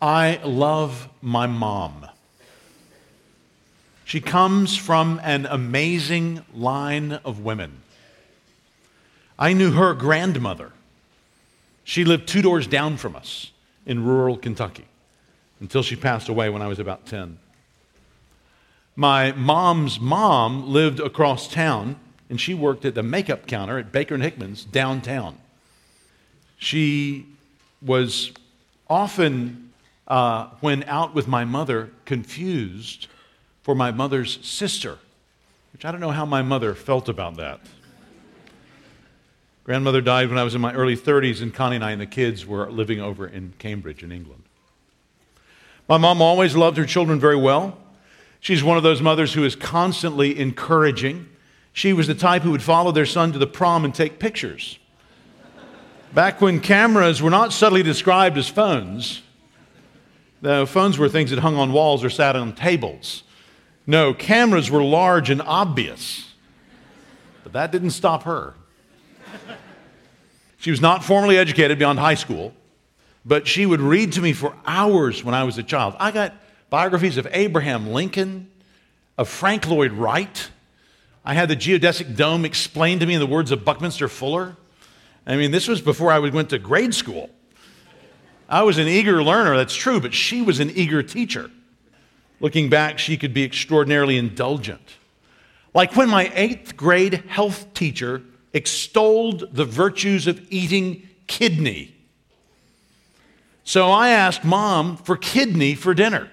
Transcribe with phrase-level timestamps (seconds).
[0.00, 2.06] I love my mom.
[4.04, 7.82] She comes from an amazing line of women.
[9.38, 10.72] I knew her grandmother.
[11.84, 13.52] She lived two doors down from us
[13.86, 14.84] in rural Kentucky
[15.60, 17.38] until she passed away when I was about 10.
[18.94, 21.96] My mom's mom lived across town,
[22.28, 25.38] and she worked at the makeup counter at Baker and Hickman's downtown.
[26.58, 27.26] She
[27.80, 28.32] was
[28.90, 29.67] often,
[30.08, 33.06] uh, when out with my mother, confused
[33.62, 34.98] for my mother's sister,
[35.72, 37.60] which I don't know how my mother felt about that.
[39.64, 42.06] Grandmother died when I was in my early 30s, and Connie and I and the
[42.06, 44.44] kids were living over in Cambridge, in England.
[45.86, 47.76] My mom always loved her children very well.
[48.40, 51.28] She's one of those mothers who is constantly encouraging.
[51.74, 54.78] She was the type who would follow their son to the prom and take pictures.
[56.14, 59.20] Back when cameras were not subtly described as phones,
[60.40, 63.24] the phones were things that hung on walls or sat on tables.
[63.86, 66.32] No, cameras were large and obvious.
[67.42, 68.54] But that didn't stop her.
[70.58, 72.52] She was not formally educated beyond high school,
[73.24, 75.94] but she would read to me for hours when I was a child.
[75.98, 76.34] I got
[76.68, 78.50] biographies of Abraham Lincoln,
[79.16, 80.50] of Frank Lloyd Wright.
[81.24, 84.56] I had the geodesic dome explained to me in the words of Buckminster Fuller.
[85.26, 87.30] I mean, this was before I went to grade school.
[88.48, 91.50] I was an eager learner, that's true, but she was an eager teacher.
[92.40, 94.96] Looking back, she could be extraordinarily indulgent.
[95.74, 98.22] Like when my eighth grade health teacher
[98.54, 101.94] extolled the virtues of eating kidney.
[103.64, 106.30] So I asked mom for kidney for dinner.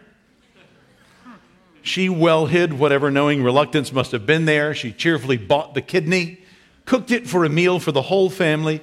[1.81, 4.73] She well hid whatever knowing reluctance must have been there.
[4.73, 6.39] She cheerfully bought the kidney,
[6.85, 8.81] cooked it for a meal for the whole family,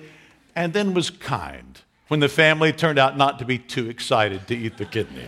[0.54, 1.71] and then was kind
[2.12, 5.24] when the family turned out not to be too excited to eat the kidney.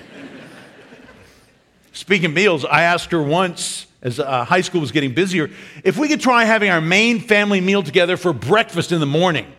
[1.94, 5.48] Speaking of meals, I asked her once as uh, high school was getting busier
[5.82, 9.50] if we could try having our main family meal together for breakfast in the morning.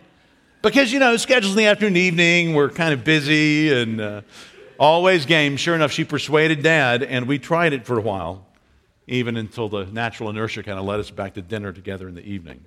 [0.62, 4.20] Because, you know, schedules in the afternoon, evening, we're kind of busy and uh,
[4.78, 5.56] always game.
[5.56, 8.46] Sure enough, she persuaded dad, and we tried it for a while,
[9.08, 12.24] even until the natural inertia kind of led us back to dinner together in the
[12.24, 12.60] evening.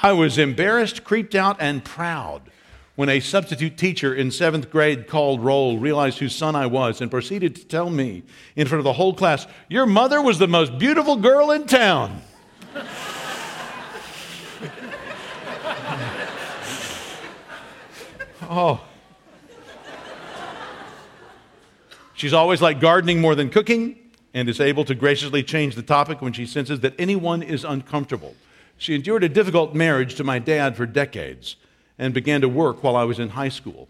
[0.00, 2.42] I was embarrassed, creeped out, and proud
[2.98, 7.08] when a substitute teacher in seventh grade called roll realized whose son I was and
[7.08, 8.24] proceeded to tell me
[8.56, 12.20] in front of the whole class, Your mother was the most beautiful girl in town.
[18.42, 18.84] oh.
[22.14, 23.96] She's always like gardening more than cooking
[24.34, 28.34] and is able to graciously change the topic when she senses that anyone is uncomfortable.
[28.76, 31.54] She endured a difficult marriage to my dad for decades
[31.98, 33.88] and began to work while I was in high school.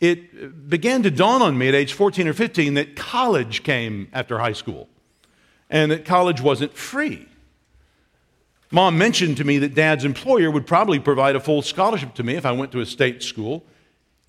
[0.00, 4.38] It began to dawn on me at age 14 or 15 that college came after
[4.38, 4.88] high school
[5.70, 7.26] and that college wasn't free.
[8.70, 12.34] Mom mentioned to me that dad's employer would probably provide a full scholarship to me
[12.34, 13.64] if I went to a state school.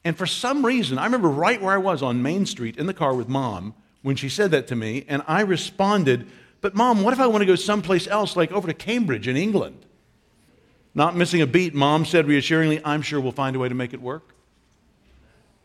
[0.04, 2.94] And for some reason, I remember right where I was on Main Street in the
[2.94, 6.26] car with mom when she said that to me, and I responded,
[6.62, 9.36] But mom, what if I want to go someplace else, like over to Cambridge in
[9.36, 9.86] England?
[10.96, 13.94] Not missing a beat, mom said reassuringly, I'm sure we'll find a way to make
[13.94, 14.34] it work.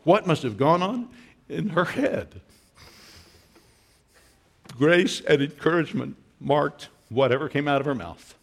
[0.03, 1.09] What must have gone on
[1.49, 2.41] in her head?
[4.77, 8.35] Grace and encouragement marked whatever came out of her mouth.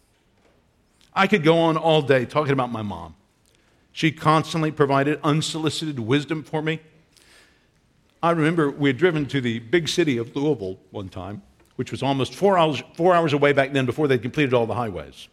[1.13, 3.15] I could go on all day talking about my mom.
[3.91, 6.79] She constantly provided unsolicited wisdom for me.
[8.21, 11.43] I remember we had driven to the big city of Louisville one time,
[11.75, 14.73] which was almost four hours, four hours away back then before they'd completed all the
[14.73, 15.27] highways.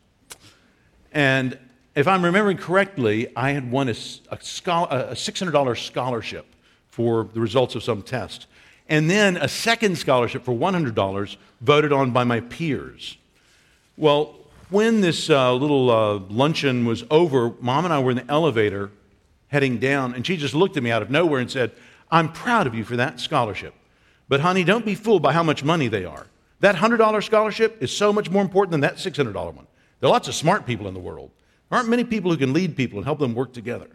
[1.13, 1.59] And
[1.95, 3.95] if I'm remembering correctly, I had won a,
[4.31, 6.47] a, a $600 scholarship
[6.89, 8.47] for the results of some test.
[8.89, 13.17] And then a second scholarship for $100 voted on by my peers.
[13.97, 14.37] Well,
[14.71, 18.91] when this uh, little uh, luncheon was over, mom and I were in the elevator
[19.49, 21.73] heading down, and she just looked at me out of nowhere and said,
[22.11, 23.75] I'm proud of you for that scholarship.
[24.29, 26.27] But, honey, don't be fooled by how much money they are.
[26.61, 29.67] That $100 scholarship is so much more important than that $600 one.
[30.01, 31.31] There are lots of smart people in the world.
[31.69, 33.89] There aren't many people who can lead people and help them work together.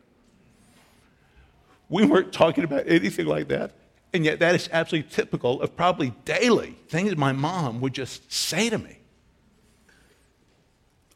[1.89, 3.71] We weren't talking about anything like that.
[4.13, 8.69] And yet, that is absolutely typical of probably daily things my mom would just say
[8.69, 8.99] to me.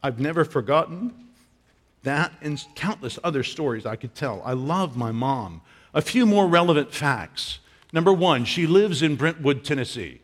[0.04, 1.14] I've never forgotten
[2.04, 4.42] that and countless other stories I could tell.
[4.44, 5.62] I love my mom.
[5.94, 7.60] A few more relevant facts.
[7.92, 10.22] Number one, she lives in Brentwood, Tennessee.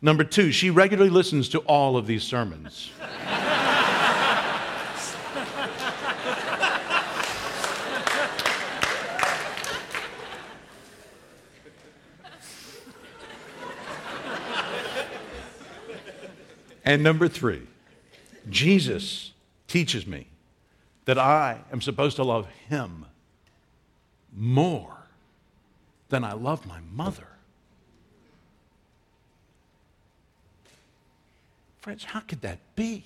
[0.00, 2.90] Number two, she regularly listens to all of these sermons.
[16.88, 17.66] And number three,
[18.48, 19.32] Jesus
[19.66, 20.26] teaches me
[21.04, 23.04] that I am supposed to love him
[24.34, 24.96] more
[26.08, 27.28] than I love my mother.
[31.82, 33.04] Friends, how could that be?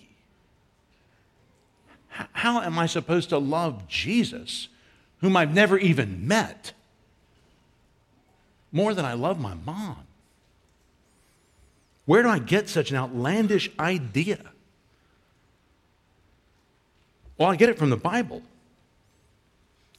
[2.08, 4.68] How am I supposed to love Jesus,
[5.22, 6.72] whom I've never even met,
[8.70, 10.06] more than I love my mom?
[12.04, 14.40] Where do I get such an outlandish idea?
[17.38, 18.42] Well, I get it from the Bible.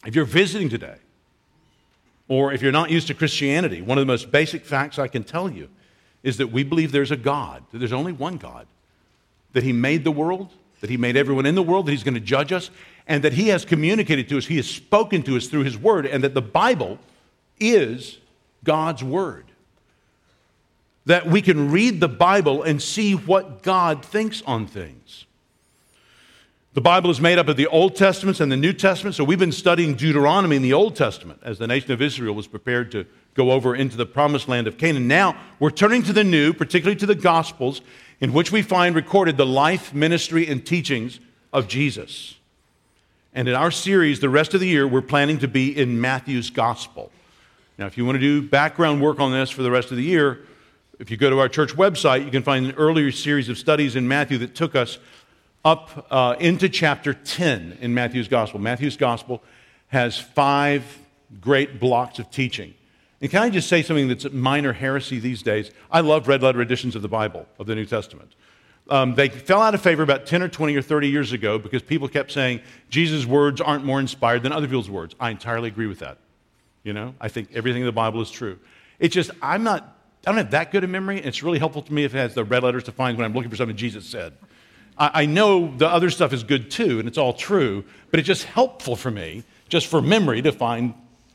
[0.06, 0.98] If you're visiting today,
[2.28, 5.24] or if you're not used to Christianity, one of the most basic facts I can
[5.24, 5.70] tell you
[6.24, 8.66] is that we believe there's a God, that there's only one God,
[9.54, 10.50] that He made the world,
[10.82, 12.70] that He made everyone in the world, that He's going to judge us,
[13.08, 16.06] and that He has communicated to us, He has spoken to us through His Word,
[16.06, 16.98] and that the Bible
[17.60, 18.20] is
[18.64, 19.46] God's Word.
[21.06, 25.26] That we can read the Bible and see what God thinks on things.
[26.74, 29.38] The Bible is made up of the Old Testament and the New Testament, so we've
[29.38, 33.06] been studying Deuteronomy in the Old Testament as the nation of Israel was prepared to
[33.36, 35.08] go over into the promised land of Canaan.
[35.08, 37.82] Now we're turning to the New, particularly to the Gospels,
[38.22, 41.20] in which we find recorded the life, ministry, and teachings
[41.52, 42.38] of Jesus.
[43.36, 46.50] And in our series, the rest of the year, we're planning to be in Matthew's
[46.50, 47.12] Gospel.
[47.78, 50.04] Now, if you want to do background work on this for the rest of the
[50.04, 50.40] year,
[51.00, 53.95] if you go to our church website, you can find an earlier series of studies
[53.95, 55.00] in Matthew that took us
[55.66, 58.60] up uh, into chapter 10 in Matthew's Gospel.
[58.60, 59.42] Matthew's Gospel
[59.88, 60.84] has five
[61.40, 62.74] great blocks of teaching.
[63.22, 65.72] And can I just say something that's a minor heresy these days?
[65.90, 68.36] I love red letter editions of the Bible, of the New Testament.
[68.90, 71.81] Um, they fell out of favor about 10 or 20 or 30 years ago because
[71.81, 72.60] people kept saying
[72.90, 75.16] Jesus' words aren't more inspired than other people's words.
[75.19, 76.18] I entirely agree with that.
[76.84, 78.60] You know, I think everything in the Bible is true.
[79.00, 79.93] It's just, I'm not,
[80.25, 81.18] I don't have that good a memory.
[81.18, 83.25] And it's really helpful to me if it has the red letters to find when
[83.25, 84.34] I'm looking for something Jesus said.
[84.98, 88.28] I, I know the other stuff is good too, and it's all true, but it's
[88.28, 90.94] just helpful for me, just for memory, to find.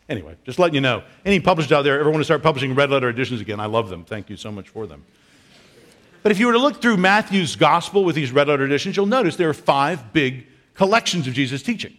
[0.09, 1.03] Anyway, just letting you know.
[1.27, 3.61] Any publishers out there ever want to start publishing red letter editions again?
[3.61, 4.05] I love them.
[4.05, 5.05] Thank you so much for them.
[6.23, 9.07] But if you were to look through Matthew's gospel with these red letter editions, you'll
[9.07, 11.97] notice there are five big collections of Jesus' teaching.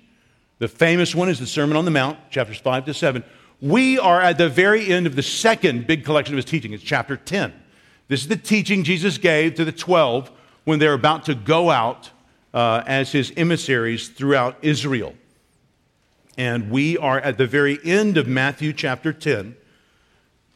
[0.57, 3.23] The famous one is the Sermon on the Mount, chapters 5 to 7.
[3.61, 6.71] We are at the very end of the second big collection of his teaching.
[6.71, 7.53] It's chapter 10.
[8.07, 10.31] This is the teaching Jesus gave to the 12
[10.63, 12.09] when they're about to go out
[12.53, 15.13] uh, as his emissaries throughout Israel.
[16.37, 19.57] And we are at the very end of Matthew chapter 10.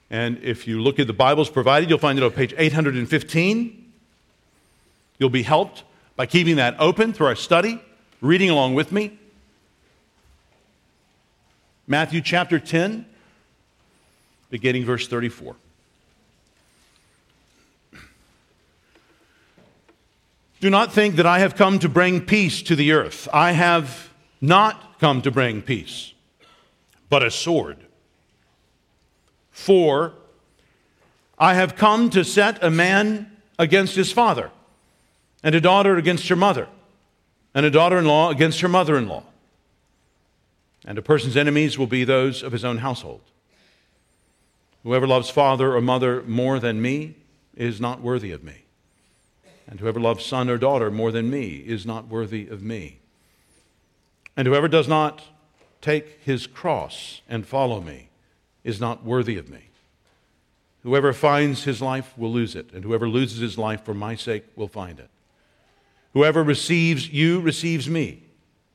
[0.10, 3.92] And if you look at the Bibles provided, you'll find it on page 815.
[5.20, 5.84] You'll be helped
[6.16, 7.82] by keeping that open through our study,
[8.22, 9.20] reading along with me.
[11.86, 13.06] Matthew chapter 10,
[14.50, 15.56] beginning verse 34.
[20.62, 23.28] Do not think that I have come to bring peace to the earth.
[23.34, 24.10] I have
[24.40, 26.14] not come to bring peace,
[27.10, 27.78] but a sword.
[29.52, 30.14] For
[31.38, 33.30] I have come to set a man
[33.60, 34.52] against his father,
[35.44, 36.70] and a daughter against her mother,
[37.54, 39.24] and a daughter in law against her mother in law.
[40.86, 43.22] And a person's enemies will be those of his own household.
[44.84, 47.16] Whoever loves father or mother more than me
[47.56, 48.64] is not worthy of me.
[49.68, 53.00] And whoever loves son or daughter more than me is not worthy of me.
[54.36, 55.22] And whoever does not
[55.82, 58.10] take his cross and follow me
[58.64, 59.70] is not worthy of me.
[60.84, 64.44] Whoever finds his life will lose it, and whoever loses his life for my sake
[64.56, 65.10] will find it.
[66.14, 68.24] Whoever receives you receives me,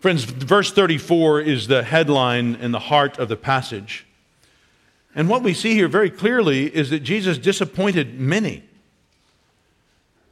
[0.00, 4.06] Friends, verse 34 is the headline and the heart of the passage.
[5.14, 8.64] And what we see here very clearly is that Jesus disappointed many.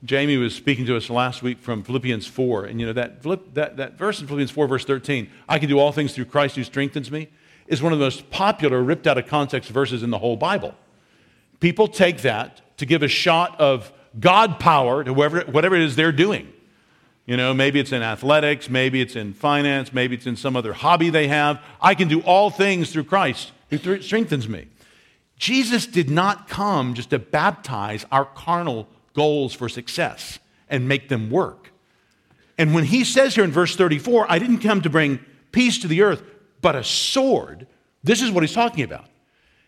[0.02, 3.22] Jamie was speaking to us last week from Philippians 4, and you know that,
[3.54, 6.56] that, that verse in Philippians 4, verse 13, I can do all things through Christ
[6.56, 7.28] who strengthens me,
[7.66, 10.74] is one of the most popular, ripped out of context verses in the whole Bible.
[11.60, 16.10] People take that to give a shot of God power to whatever it is they're
[16.10, 16.54] doing.
[17.28, 20.72] You know, maybe it's in athletics, maybe it's in finance, maybe it's in some other
[20.72, 21.62] hobby they have.
[21.78, 24.68] I can do all things through Christ who strengthens me.
[25.36, 30.38] Jesus did not come just to baptize our carnal goals for success
[30.70, 31.70] and make them work.
[32.56, 35.20] And when he says here in verse 34, I didn't come to bring
[35.52, 36.22] peace to the earth,
[36.62, 37.66] but a sword,
[38.02, 39.04] this is what he's talking about.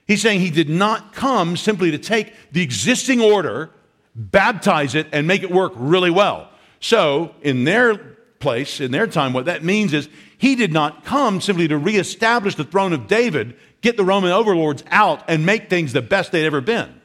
[0.07, 3.69] He's saying he did not come simply to take the existing order,
[4.15, 6.50] baptize it, and make it work really well.
[6.81, 7.97] So, in their
[8.41, 10.09] place, in their time, what that means is
[10.39, 14.83] he did not come simply to reestablish the throne of David, get the Roman overlords
[14.91, 17.01] out, and make things the best they'd ever been.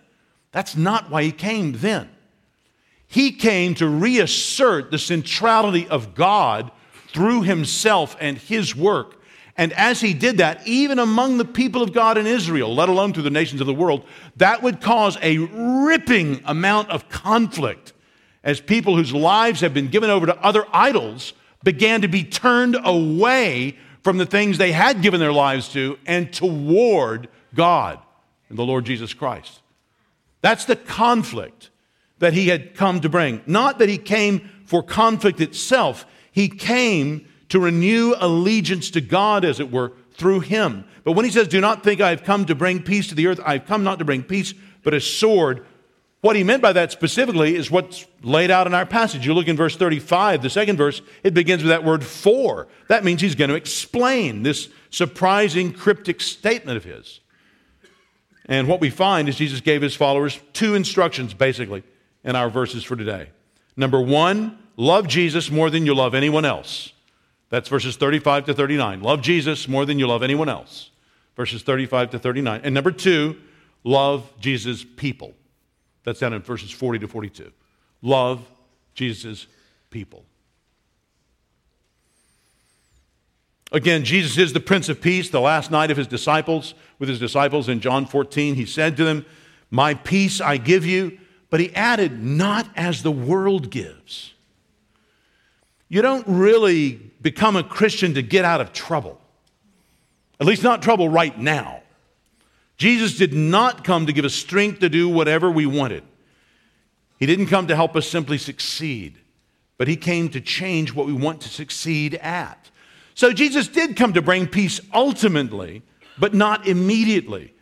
[0.54, 2.10] That's not why he came then.
[3.08, 6.72] He came to reassert the centrality of God
[7.10, 9.22] through himself and his work.
[9.58, 13.14] And as he did that, even among the people of God in Israel, let alone
[13.14, 14.06] through the nations of the world,
[14.38, 17.94] that would cause a ripping amount of conflict
[18.46, 21.34] as people whose lives have been given over to other idols
[21.64, 26.32] began to be turned away from the things they had given their lives to and
[26.32, 28.00] toward God
[28.50, 29.62] and the Lord Jesus Christ.
[30.42, 31.72] That's the conflict
[32.20, 33.42] that he had come to bring.
[33.48, 39.60] Not that he came for conflict itself, he came to renew allegiance to God, as
[39.60, 40.86] it were, through him.
[41.04, 43.28] But when he says, Do not think I have come to bring peace to the
[43.28, 45.66] earth, I have come not to bring peace, but a sword.
[46.26, 49.28] What he meant by that specifically is what's laid out in our passage.
[49.28, 52.68] You look in verse 35, the second verse, it begins with that word for.
[52.88, 57.20] That means he's going to explain this surprising cryptic statement of his.
[58.48, 61.84] And what we find is Jesus gave his followers two instructions, basically
[62.24, 63.30] in our verses for today.
[63.78, 66.92] Number one, love Jesus more than you love anyone else.
[67.52, 69.02] That's verses 35 to 39.
[69.02, 70.90] Love Jesus more than you love anyone else.
[71.36, 72.62] Verses 35 to 39.
[72.64, 73.40] And number two,
[73.84, 75.36] love Jesus' people.
[76.06, 77.52] That's down in verses 40 to 42.
[78.02, 78.48] Love
[78.94, 79.48] Jesus'
[79.90, 80.24] people.
[83.72, 85.30] Again, Jesus is the Prince of Peace.
[85.30, 89.04] The last night of his disciples, with his disciples in John 14, he said to
[89.04, 89.26] them,
[89.70, 91.18] My peace I give you
[91.56, 94.34] but he added, not as the world gives.
[95.88, 99.22] You don't really become a Christian to get out of trouble,
[100.40, 101.82] at least not trouble right now.
[102.78, 106.04] Jesus did not come to give us strength to do whatever we wanted.
[107.20, 109.18] He didn't come to help us simply succeed,
[109.78, 112.70] but He came to change what we want to succeed at.
[113.14, 115.84] So Jesus did come to bring peace ultimately,
[116.18, 117.54] but not immediately.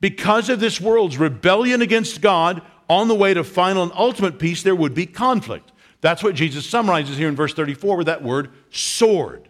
[0.00, 4.62] Because of this world's rebellion against God, on the way to final and ultimate peace,
[4.62, 5.72] there would be conflict.
[6.02, 9.48] That's what Jesus summarizes here in verse 34 with that word sword.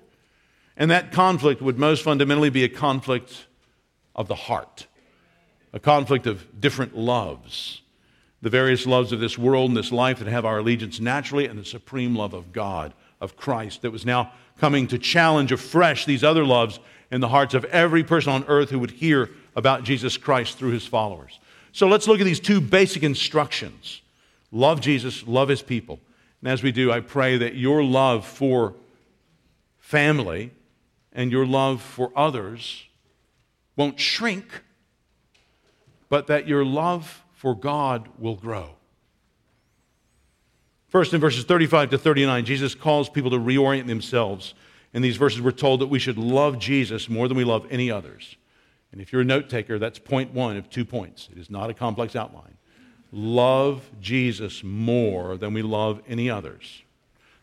[0.76, 3.46] And that conflict would most fundamentally be a conflict
[4.14, 4.86] of the heart,
[5.72, 7.80] a conflict of different loves.
[8.40, 11.58] The various loves of this world and this life that have our allegiance naturally, and
[11.58, 16.24] the supreme love of God, of Christ, that was now coming to challenge afresh these
[16.24, 20.16] other loves in the hearts of every person on earth who would hear about Jesus
[20.16, 21.38] Christ through his followers.
[21.72, 24.00] So let's look at these two basic instructions
[24.50, 25.98] love Jesus, love his people.
[26.42, 28.74] And as we do, I pray that your love for
[29.78, 30.50] family
[31.12, 32.84] and your love for others
[33.76, 34.62] won't shrink,
[36.12, 38.68] but that your love for God will grow.
[40.88, 44.52] First, in verses 35 to 39, Jesus calls people to reorient themselves.
[44.92, 47.90] In these verses, we're told that we should love Jesus more than we love any
[47.90, 48.36] others.
[48.92, 51.30] And if you're a note taker, that's point one of two points.
[51.32, 52.58] It is not a complex outline.
[53.10, 56.82] Love Jesus more than we love any others.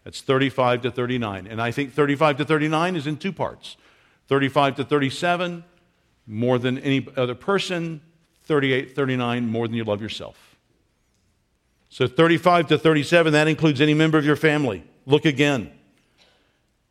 [0.04, 1.48] That's 35 to 39.
[1.48, 3.78] And I think 35 to 39 is in two parts
[4.28, 5.64] 35 to 37,
[6.28, 8.02] more than any other person.
[8.50, 10.58] 38, 39, more than you love yourself.
[11.88, 14.84] So 35 to 37, that includes any member of your family.
[15.06, 15.72] Look again.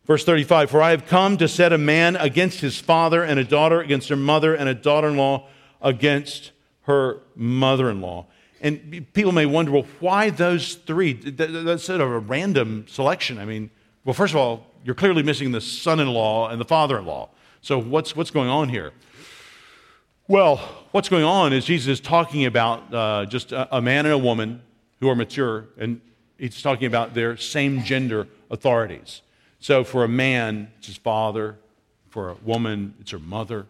[0.05, 3.45] Verse 35 For I have come to set a man against his father, and a
[3.45, 5.49] daughter against her mother, and a daughter in law
[5.83, 8.29] against her mother in law.
[8.61, 11.13] And people may wonder, well, why those three?
[11.13, 13.39] That's sort of a random selection.
[13.39, 13.71] I mean,
[14.05, 17.05] well, first of all, you're clearly missing the son in law and the father in
[17.05, 17.31] law.
[17.63, 18.93] So, what's, what's going on here?
[20.31, 20.59] Well,
[20.93, 24.19] what's going on is Jesus is talking about uh, just a, a man and a
[24.19, 24.61] woman
[25.01, 26.03] who are mature, and
[26.37, 29.23] he's talking about their same gender authorities.
[29.59, 31.57] So for a man, it's his father.
[32.11, 33.69] For a woman, it's her mother.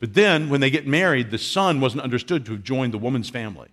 [0.00, 3.30] But then when they get married, the son wasn't understood to have joined the woman's
[3.30, 3.68] family.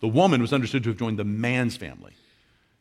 [0.00, 2.12] The woman was understood to have joined the man's family.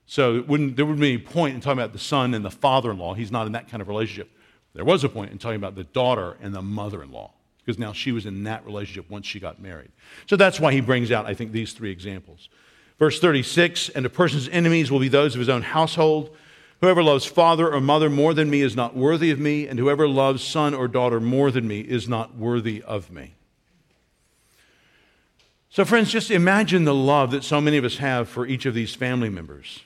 [0.08, 2.92] So wouldn't, there wouldn't be any point in talking about the son and the father
[2.92, 3.14] in law.
[3.14, 4.30] He's not in that kind of relationship.
[4.74, 7.32] There was a point in talking about the daughter and the mother in law,
[7.70, 9.92] because now she was in that relationship once she got married.
[10.26, 12.50] So that's why he brings out, I think, these three examples.
[12.98, 16.36] Verse 36 And a person's enemies will be those of his own household.
[16.82, 20.08] Whoever loves father or mother more than me is not worthy of me, and whoever
[20.08, 23.36] loves son or daughter more than me is not worthy of me.
[25.70, 28.74] So, friends, just imagine the love that so many of us have for each of
[28.74, 29.82] these family members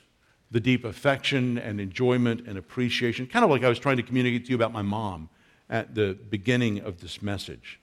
[0.51, 4.45] the deep affection and enjoyment and appreciation, kind of like I was trying to communicate
[4.45, 5.27] to you about my mom
[5.69, 7.79] at the beginning of this message.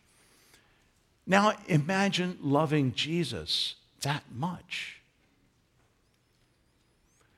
[1.26, 5.00] Now, imagine loving Jesus that much.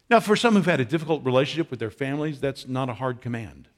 [0.08, 3.20] Now, for some who've had a difficult relationship with their families, that's not a hard
[3.20, 3.68] command.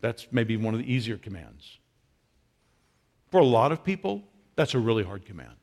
[0.00, 1.78] That's maybe one of the easier commands.
[3.30, 4.24] For a lot of people,
[4.56, 5.54] that's a really hard command.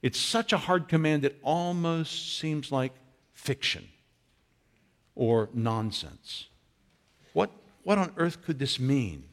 [0.00, 2.92] It's such a hard command that almost seems like
[3.34, 3.88] fiction
[5.14, 6.46] or nonsense.
[7.88, 9.24] What, on earth could this mean?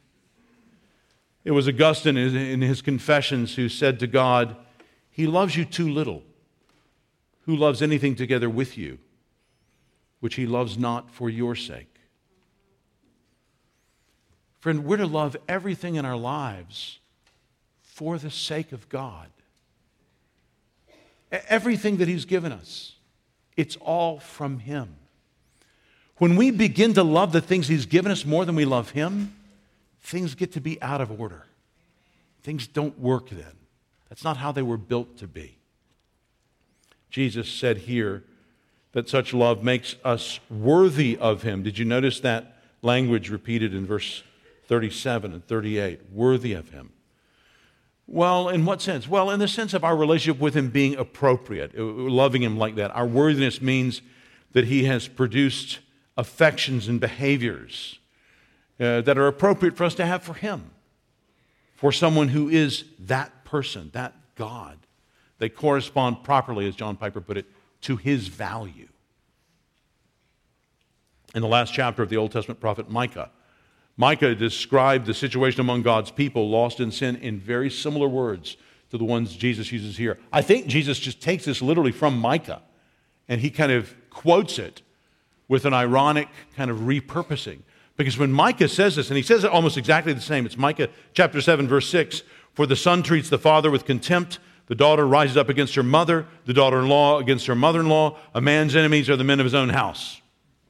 [1.43, 4.55] It was Augustine in his Confessions who said to God,
[5.11, 6.23] He loves you too little.
[7.41, 8.99] Who loves anything together with you,
[10.21, 11.93] which he loves not for your sake?
[14.61, 16.99] Friend, we're to love everything in our lives
[17.81, 19.27] for the sake of God.
[21.29, 22.95] Everything that He's given us,
[23.57, 24.95] it's all from Him.
[26.17, 29.35] When we begin to love the things He's given us more than we love Him,
[30.01, 31.43] things get to be out of order.
[32.41, 33.53] Things don't work then.
[34.09, 35.57] That's not how they were built to be.
[37.09, 38.23] Jesus said here
[38.93, 41.63] that such love makes us worthy of Him.
[41.63, 44.23] Did you notice that language repeated in verse
[44.67, 46.11] 37 and 38?
[46.11, 46.91] Worthy of Him.
[48.07, 49.07] Well, in what sense?
[49.07, 52.91] Well, in the sense of our relationship with Him being appropriate, loving Him like that.
[52.91, 54.01] Our worthiness means
[54.53, 55.79] that He has produced
[56.17, 57.99] affections and behaviors
[58.79, 60.71] uh, that are appropriate for us to have for Him,
[61.75, 64.77] for someone who is that person, that God.
[65.37, 67.45] They correspond properly, as John Piper put it,
[67.81, 68.87] to His value.
[71.33, 73.29] In the last chapter of the Old Testament prophet Micah,
[73.97, 78.57] Micah described the situation among God's people lost in sin in very similar words
[78.91, 80.17] to the ones Jesus uses here.
[80.31, 82.61] I think Jesus just takes this literally from Micah
[83.27, 84.81] and he kind of quotes it
[85.47, 87.59] with an ironic kind of repurposing.
[87.97, 90.89] Because when Micah says this, and he says it almost exactly the same, it's Micah
[91.13, 95.37] chapter 7, verse 6 For the son treats the father with contempt, the daughter rises
[95.37, 98.17] up against her mother, the daughter in law against her mother in law.
[98.33, 100.21] A man's enemies are the men of his own house.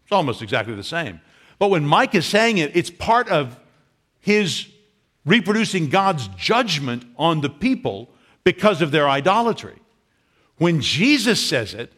[0.04, 1.22] It's almost exactly the same.
[1.58, 3.58] But when Micah is saying it, it's part of
[4.20, 4.68] his
[5.26, 8.10] reproducing God's judgment on the people
[8.44, 9.80] because of their idolatry.
[10.58, 11.92] When Jesus says it,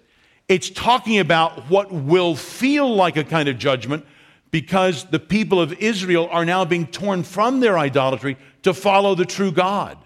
[0.48, 4.06] it's talking about what will feel like a kind of judgment
[4.50, 9.26] because the people of Israel are now being torn from their idolatry to follow the
[9.26, 9.98] true God.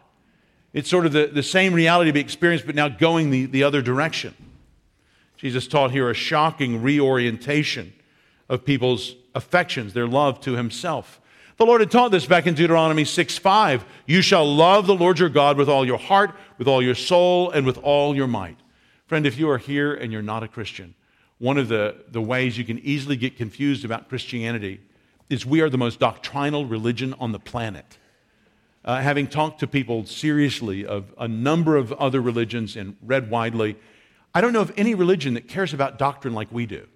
[0.74, 3.64] It's sort of the, the same reality to be experienced, but now going the, the
[3.64, 4.34] other direction.
[5.38, 7.94] Jesus taught here a shocking reorientation
[8.50, 11.20] of people's affections, their love to himself.
[11.58, 13.86] The Lord had taught this back in Deuteronomy 6 5.
[14.08, 17.52] You shall love the Lord your God with all your heart, with all your soul,
[17.52, 18.58] and with all your might.
[19.12, 20.96] Friend, if you are here and you're not a Christian,
[21.38, 24.80] one of the, the ways you can easily get confused about Christianity
[25.30, 27.98] is we are the most doctrinal religion on the planet.
[28.86, 33.76] Uh, having talked to people seriously of a number of other religions and read widely,
[34.34, 36.88] I don't know of any religion that cares about doctrine like we do.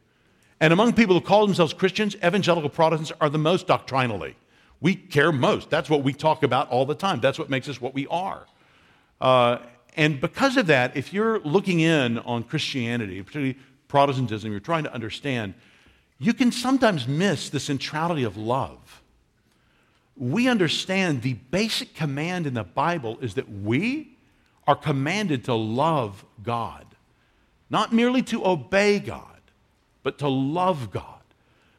[0.62, 4.38] And among people who call themselves Christians, evangelical Protestants are the most doctrinally.
[4.80, 5.70] We care most.
[5.70, 7.20] That's what we talk about all the time.
[7.20, 8.46] That's what makes us what we are.
[9.20, 9.58] Uh,
[9.96, 14.94] and because of that, if you're looking in on Christianity, particularly Protestantism, you're trying to
[14.94, 15.54] understand,
[16.20, 19.02] you can sometimes miss the centrality of love.
[20.18, 24.18] We understand the basic command in the Bible is that we
[24.68, 26.86] are commanded to love God,
[27.70, 29.36] not merely to obey God
[30.06, 31.20] but to love God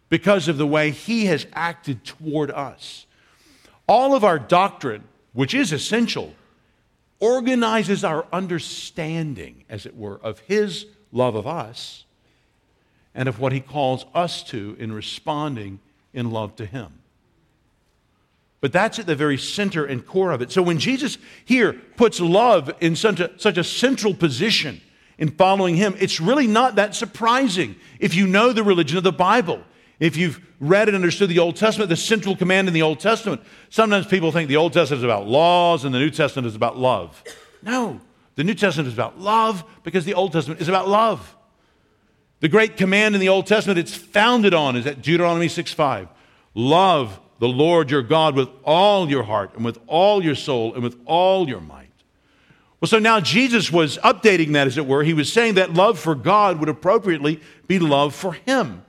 [0.08, 3.06] because of the way He has acted toward us.
[3.88, 6.34] All of our doctrine, which is essential,
[7.20, 12.04] organizes our understanding, as it were, of His love of us
[13.14, 15.80] and of what He calls us to in responding
[16.12, 17.00] in love to Him.
[18.60, 20.50] But that's at the very center and core of it.
[20.50, 24.80] So when Jesus here puts love in such a, such a central position,
[25.18, 29.12] in following him, it's really not that surprising if you know the religion of the
[29.12, 29.62] Bible.
[29.98, 33.40] If you've read and understood the Old Testament, the central command in the Old Testament,
[33.70, 36.76] sometimes people think the Old Testament is about laws and the New Testament is about
[36.76, 37.22] love.
[37.62, 38.00] No,
[38.34, 41.34] the New Testament is about love because the Old Testament is about love.
[42.40, 46.08] The great command in the Old Testament it's founded on is at Deuteronomy 6:5.
[46.54, 50.82] Love the Lord your God with all your heart and with all your soul and
[50.82, 51.86] with all your might.
[52.80, 55.02] Well, so now Jesus was updating that, as it were.
[55.02, 58.82] He was saying that love for God would appropriately be love for Him.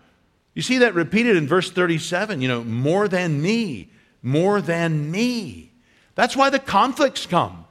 [0.58, 3.91] You see that repeated in verse 37, you know, more than me,
[4.24, 5.72] more than me.
[6.15, 7.65] That's why the conflicts come.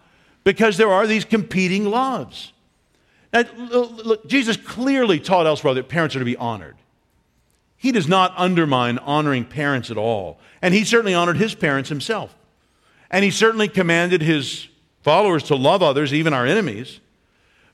[0.45, 2.53] because there are these competing loves.
[3.33, 6.77] Now, look, Jesus clearly taught elsewhere that parents are to be honored.
[7.77, 10.39] He does not undermine honoring parents at all.
[10.63, 12.37] And he certainly honored his parents himself.
[13.11, 14.69] And he certainly commanded his
[15.03, 17.01] followers to love others, even our enemies.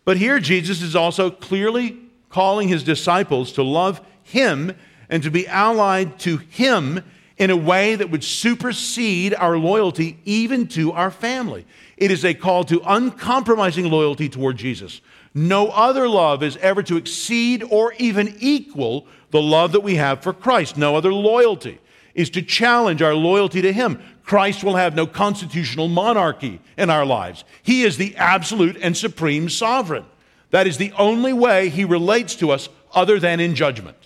[0.07, 1.99] But here, Jesus is also clearly
[2.31, 4.75] calling his disciples to love him
[5.13, 7.05] and to be allied to him
[7.37, 11.67] in a way that would supersede our loyalty even to our family.
[11.99, 15.03] It is a call to uncompromising loyalty toward Jesus.
[15.35, 20.23] No other love is ever to exceed or even equal the love that we have
[20.23, 20.79] for Christ.
[20.79, 21.79] No other loyalty
[22.15, 24.03] is to challenge our loyalty to Him.
[24.25, 27.45] Christ will have no constitutional monarchy in our lives.
[27.63, 30.07] He is the absolute and supreme sovereign.
[30.51, 34.02] That is the only way He relates to us other than in judgment.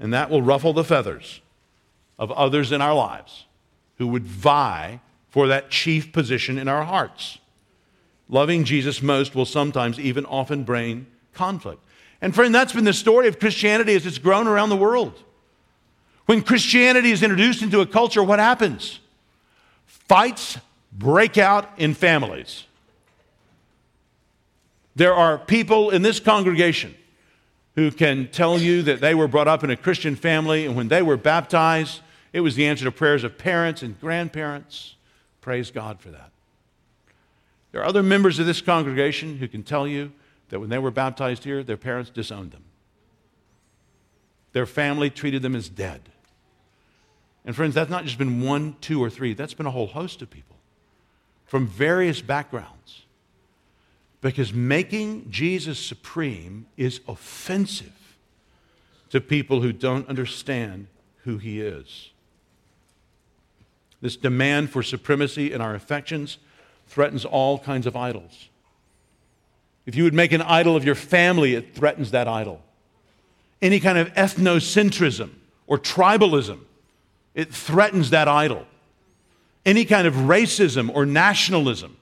[0.00, 1.40] And that will ruffle the feathers
[2.18, 3.46] of others in our lives
[3.96, 7.38] who would vie for that chief position in our hearts.
[8.28, 11.82] Loving Jesus most will sometimes even often bring conflict.
[12.20, 15.22] And friend, that's been the story of Christianity as it's grown around the world.
[16.26, 19.00] When Christianity is introduced into a culture, what happens?
[19.86, 20.58] Fights
[20.92, 22.64] break out in families.
[24.94, 26.94] There are people in this congregation
[27.78, 30.88] who can tell you that they were brought up in a Christian family, and when
[30.88, 32.00] they were baptized,
[32.32, 34.96] it was the answer to prayers of parents and grandparents.
[35.40, 36.32] Praise God for that.
[37.70, 40.10] There are other members of this congregation who can tell you
[40.48, 42.64] that when they were baptized here, their parents disowned them.
[44.54, 46.00] Their family treated them as dead.
[47.44, 50.20] And friends, that's not just been one, two, or three, that's been a whole host
[50.20, 50.56] of people
[51.44, 53.04] from various backgrounds.
[54.20, 57.92] Because making Jesus supreme is offensive
[59.10, 60.88] to people who don't understand
[61.22, 62.10] who he is.
[64.00, 66.38] This demand for supremacy in our affections
[66.86, 68.48] threatens all kinds of idols.
[69.86, 72.62] If you would make an idol of your family, it threatens that idol.
[73.60, 75.30] Any kind of ethnocentrism
[75.66, 76.60] or tribalism,
[77.34, 78.66] it threatens that idol.
[79.64, 81.96] Any kind of racism or nationalism,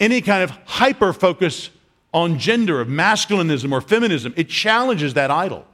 [0.00, 1.70] any kind of hyper focus
[2.12, 5.66] on gender, of masculinism or feminism, it challenges that idol.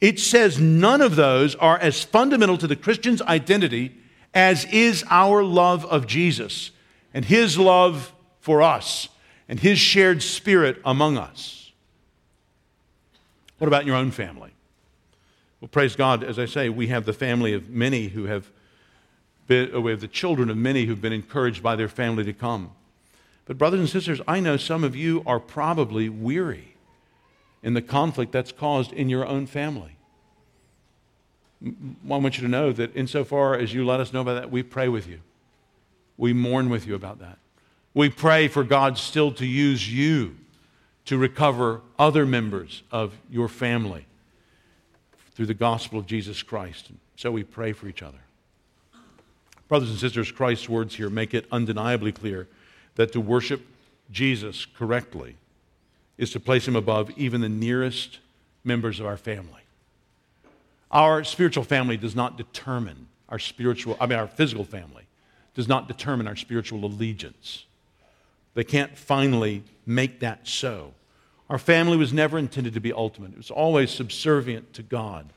[0.00, 3.96] It says none of those are as fundamental to the Christian's identity
[4.32, 6.70] as is our love of Jesus
[7.12, 9.08] and his love for us
[9.48, 11.72] and his shared spirit among us.
[13.58, 14.52] What about your own family?
[15.60, 18.50] Well, praise God, as I say, we have the family of many who have
[19.46, 22.32] been, uh, we have the children of many who've been encouraged by their family to
[22.32, 22.70] come.
[23.50, 26.76] But, brothers and sisters, I know some of you are probably weary
[27.64, 29.96] in the conflict that's caused in your own family.
[31.60, 31.72] I
[32.04, 34.86] want you to know that insofar as you let us know about that, we pray
[34.86, 35.18] with you.
[36.16, 37.38] We mourn with you about that.
[37.92, 40.36] We pray for God still to use you
[41.06, 44.06] to recover other members of your family
[45.34, 46.92] through the gospel of Jesus Christ.
[47.16, 48.20] So we pray for each other.
[49.66, 52.46] Brothers and sisters, Christ's words here make it undeniably clear
[52.94, 53.66] that to worship
[54.10, 55.36] Jesus correctly
[56.18, 58.18] is to place him above even the nearest
[58.64, 59.62] members of our family.
[60.90, 65.04] Our spiritual family does not determine our spiritual, I mean, our physical family
[65.54, 67.64] does not determine our spiritual allegiance.
[68.54, 70.92] They can't finally make that so.
[71.48, 75.32] Our family was never intended to be ultimate, it was always subservient to God.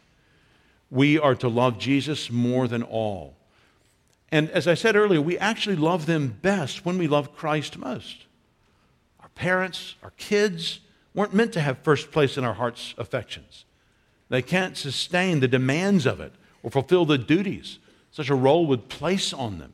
[0.89, 3.35] We are to love Jesus more than all.
[4.33, 8.25] And as I said earlier, we actually love them best when we love Christ most.
[9.19, 10.79] Our parents, our kids
[11.13, 13.63] weren't meant to have first place in our heart's affections.
[14.29, 17.77] They can't sustain the demands of it or fulfill the duties
[18.09, 19.73] such a role would place on them.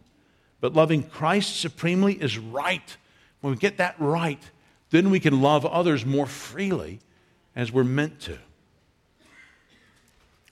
[0.60, 2.98] But loving Christ supremely is right
[3.40, 4.44] when we get that right,
[4.90, 7.00] then we can love others more freely
[7.56, 8.38] as we're meant to.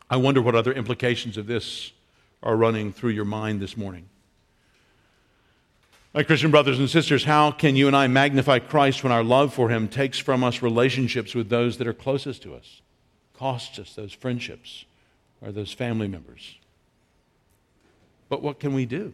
[0.10, 1.92] I wonder what other implications of this
[2.44, 4.10] are running through your mind this morning.
[6.14, 9.54] My Christian brothers and sisters, how can you and I magnify Christ when our love
[9.54, 12.82] for him takes from us relationships with those that are closest to us,
[13.34, 14.86] costs us those friendships
[15.42, 16.58] or those family members?
[18.30, 19.14] But what can we do?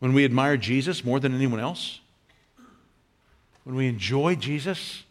[0.00, 2.00] When we admire Jesus more than anyone else?
[3.64, 5.04] When we enjoy Jesus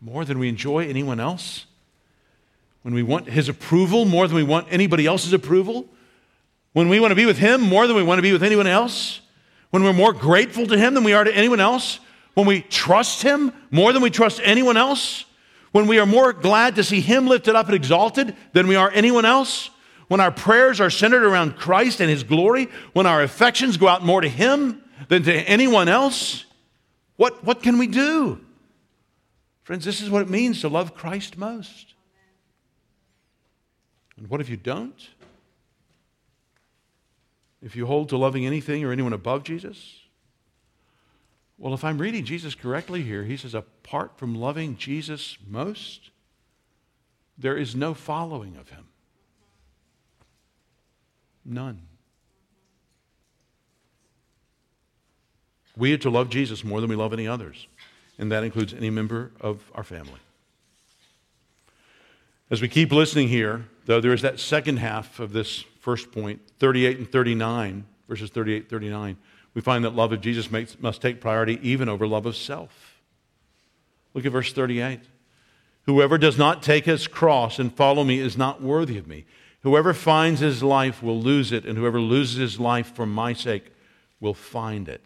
[0.00, 1.66] more than we enjoy anyone else?
[2.86, 5.88] When we want his approval more than we want anybody else's approval?
[6.72, 8.68] When we want to be with him more than we want to be with anyone
[8.68, 9.20] else?
[9.70, 11.98] When we're more grateful to him than we are to anyone else?
[12.34, 15.24] When we trust him more than we trust anyone else?
[15.72, 18.88] When we are more glad to see him lifted up and exalted than we are
[18.92, 19.70] anyone else?
[20.06, 24.04] when our prayers are centered around Christ and His glory, when our affections go out
[24.04, 26.44] more to Him than to anyone else,
[27.16, 28.40] what, what can we do?
[29.64, 31.95] Friends, this is what it means to love Christ most.
[34.16, 35.08] And what if you don't?
[37.62, 40.00] If you hold to loving anything or anyone above Jesus?
[41.58, 46.10] Well, if I'm reading Jesus correctly here, he says, apart from loving Jesus most,
[47.38, 48.86] there is no following of him.
[51.44, 51.82] None.
[55.76, 57.68] We are to love Jesus more than we love any others,
[58.18, 60.20] and that includes any member of our family.
[62.48, 66.40] As we keep listening here, though, there is that second half of this first point,
[66.58, 69.16] 38 and 39, verses 38 39.
[69.54, 73.00] We find that love of Jesus makes, must take priority even over love of self.
[74.14, 75.00] Look at verse 38.
[75.86, 79.24] Whoever does not take his cross and follow me is not worthy of me.
[79.62, 83.72] Whoever finds his life will lose it, and whoever loses his life for my sake
[84.20, 85.00] will find it.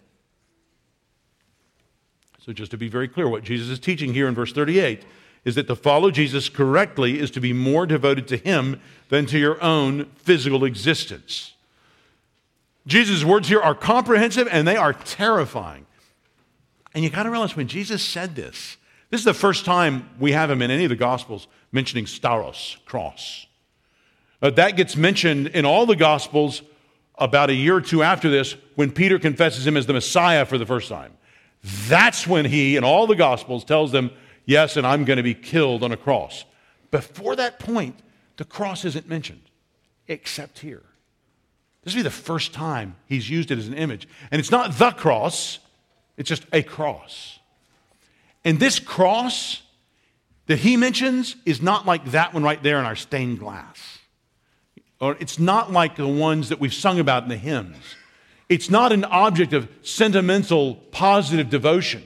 [2.45, 5.05] So, just to be very clear, what Jesus is teaching here in verse 38
[5.45, 9.39] is that to follow Jesus correctly is to be more devoted to him than to
[9.39, 11.55] your own physical existence.
[12.87, 15.87] Jesus' words here are comprehensive and they are terrifying.
[16.95, 18.77] And you got to realize when Jesus said this,
[19.11, 22.85] this is the first time we have him in any of the Gospels mentioning stauros,
[22.85, 23.47] cross.
[24.43, 26.63] Uh, that gets mentioned in all the Gospels
[27.19, 30.59] about a year or two after this when Peter confesses him as the Messiah for
[30.59, 31.13] the first time.
[31.89, 34.11] That's when he, in all the Gospels, tells them,
[34.51, 36.45] Yes, and I'm going to be killed on a cross.
[36.91, 37.97] Before that point,
[38.37, 39.43] the cross isn't mentioned,
[40.09, 40.83] except here.
[41.85, 44.09] This will be the first time he's used it as an image.
[44.33, 45.61] And it's not the cross,
[46.17, 47.39] it's just a cross.
[48.45, 49.63] And this cross
[50.47, 54.01] that he mentions is not like that one right there in our stained glass.
[55.01, 57.77] Or it's not like the ones that we've sung about in the hymns.
[58.49, 62.03] It's not an object of sentimental, positive devotion.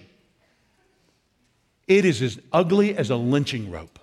[1.87, 3.99] It is as ugly as a lynching rope.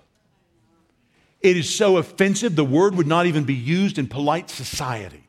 [1.40, 5.28] It is so offensive, the word would not even be used in polite society.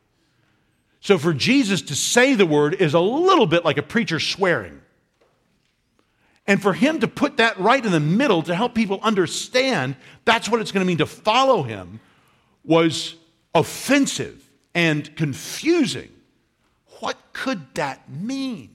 [1.00, 4.80] So for Jesus to say the word is a little bit like a preacher swearing.
[6.46, 10.48] And for him to put that right in the middle to help people understand that's
[10.48, 12.00] what it's going to mean to follow him
[12.64, 13.16] was
[13.54, 14.42] offensive
[14.74, 16.10] and confusing.
[17.00, 18.73] What could that mean?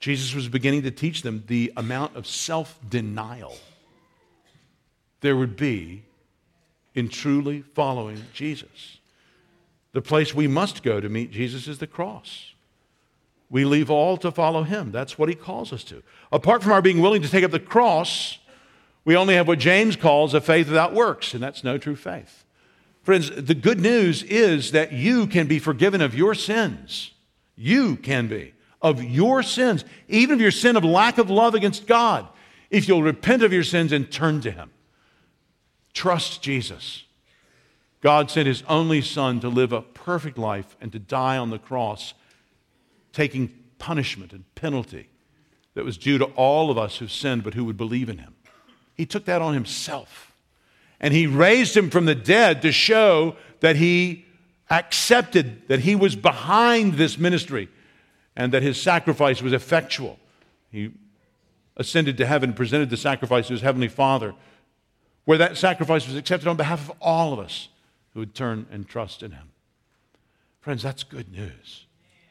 [0.00, 3.56] Jesus was beginning to teach them the amount of self denial
[5.20, 6.02] there would be
[6.94, 8.98] in truly following Jesus.
[9.92, 12.54] The place we must go to meet Jesus is the cross.
[13.50, 14.92] We leave all to follow him.
[14.92, 16.02] That's what he calls us to.
[16.32, 18.38] Apart from our being willing to take up the cross,
[19.04, 22.44] we only have what James calls a faith without works, and that's no true faith.
[23.02, 27.10] Friends, the good news is that you can be forgiven of your sins.
[27.56, 31.86] You can be of your sins, even of your sin of lack of love against
[31.86, 32.26] God,
[32.70, 34.70] if you'll repent of your sins and turn to Him.
[35.92, 37.04] Trust Jesus.
[38.00, 41.58] God sent His only Son to live a perfect life and to die on the
[41.58, 42.14] cross,
[43.12, 45.08] taking punishment and penalty
[45.74, 48.34] that was due to all of us who sinned but who would believe in Him.
[48.94, 50.32] He took that on Himself.
[51.00, 54.26] And He raised Him from the dead to show that He
[54.70, 57.68] accepted that He was behind this ministry
[58.40, 60.18] and that his sacrifice was effectual.
[60.72, 60.92] He
[61.76, 64.34] ascended to heaven, presented the sacrifice to his heavenly Father,
[65.26, 67.68] where that sacrifice was accepted on behalf of all of us
[68.14, 69.50] who would turn and trust in him.
[70.62, 71.84] Friends, that's good news.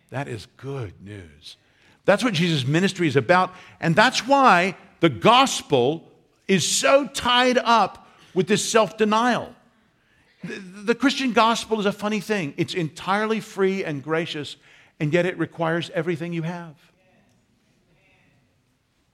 [0.10, 1.58] That is good news.
[2.06, 6.12] That's what Jesus' ministry is about, and that's why the gospel
[6.48, 9.54] is so tied up with this self denial.
[10.44, 12.56] The, the Christian gospel is a funny thing.
[12.58, 14.56] It's entirely free and gracious,
[15.00, 16.76] and yet it requires everything you have.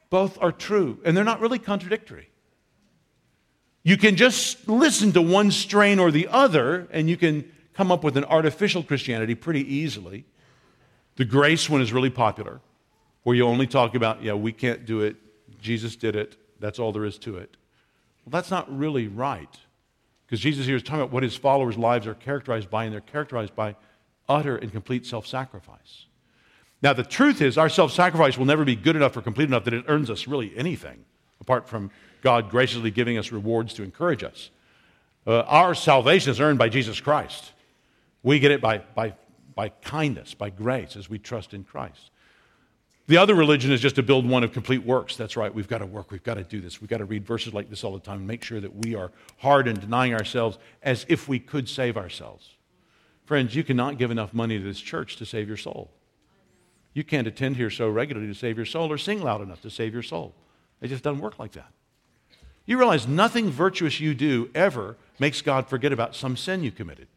[0.09, 2.29] Both are true, and they're not really contradictory.
[3.83, 8.03] You can just listen to one strain or the other, and you can come up
[8.03, 10.25] with an artificial Christianity pretty easily.
[11.17, 12.61] The grace one is really popular,
[13.23, 15.17] where you only talk about, yeah, we can't do it,
[15.61, 17.57] Jesus did it, that's all there is to it.
[18.25, 19.59] Well, that's not really right.
[20.25, 23.01] Because Jesus here is talking about what his followers' lives are characterized by, and they're
[23.01, 23.75] characterized by
[24.27, 26.05] utter and complete self sacrifice.
[26.81, 29.63] Now, the truth is, our self sacrifice will never be good enough or complete enough
[29.65, 31.03] that it earns us really anything,
[31.41, 34.49] apart from God graciously giving us rewards to encourage us.
[35.27, 37.51] Uh, our salvation is earned by Jesus Christ.
[38.21, 39.13] We get it by, by,
[39.55, 42.11] by kindness, by grace, as we trust in Christ.
[43.07, 45.15] The other religion is just to build one of complete works.
[45.15, 45.53] That's right.
[45.53, 46.09] We've got to work.
[46.09, 46.81] We've got to do this.
[46.81, 48.95] We've got to read verses like this all the time and make sure that we
[48.95, 52.54] are hard and denying ourselves as if we could save ourselves.
[53.25, 55.89] Friends, you cannot give enough money to this church to save your soul.
[56.93, 59.69] You can't attend here so regularly to save your soul or sing loud enough to
[59.69, 60.33] save your soul.
[60.81, 61.71] It just doesn't work like that.
[62.65, 67.07] You realize nothing virtuous you do ever makes God forget about some sin you committed.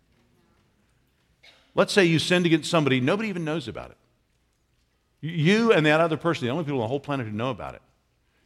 [1.75, 3.97] Let's say you sinned against somebody, nobody even knows about it.
[5.21, 7.75] You and that other person, the only people on the whole planet who know about
[7.75, 7.83] it.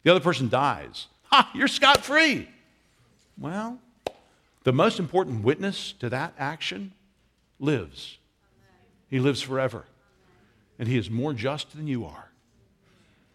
[0.02, 1.06] The other person dies.
[1.30, 2.48] Ha, you're scot free.
[3.38, 3.78] Well,
[4.64, 6.92] the most important witness to that action
[7.62, 8.18] lives.
[9.08, 9.86] He lives forever.
[10.78, 12.30] And he is more just than you are.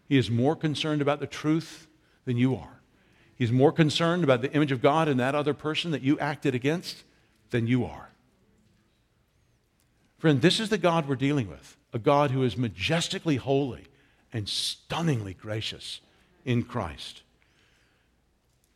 [0.08, 1.88] He is more concerned about the truth
[2.24, 2.80] than you are.
[3.36, 6.54] He's more concerned about the image of God in that other person that you acted
[6.54, 7.04] against
[7.50, 8.10] than you are.
[10.18, 13.86] Friend, this is the God we're dealing with a God who is majestically holy
[14.32, 16.00] and stunningly gracious
[16.44, 17.22] in Christ.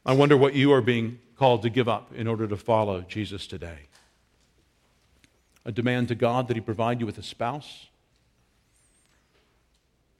[0.06, 3.46] I wonder what you are being called to give up in order to follow Jesus
[3.46, 3.88] today.
[5.64, 7.86] A demand to God that He provide you with a spouse,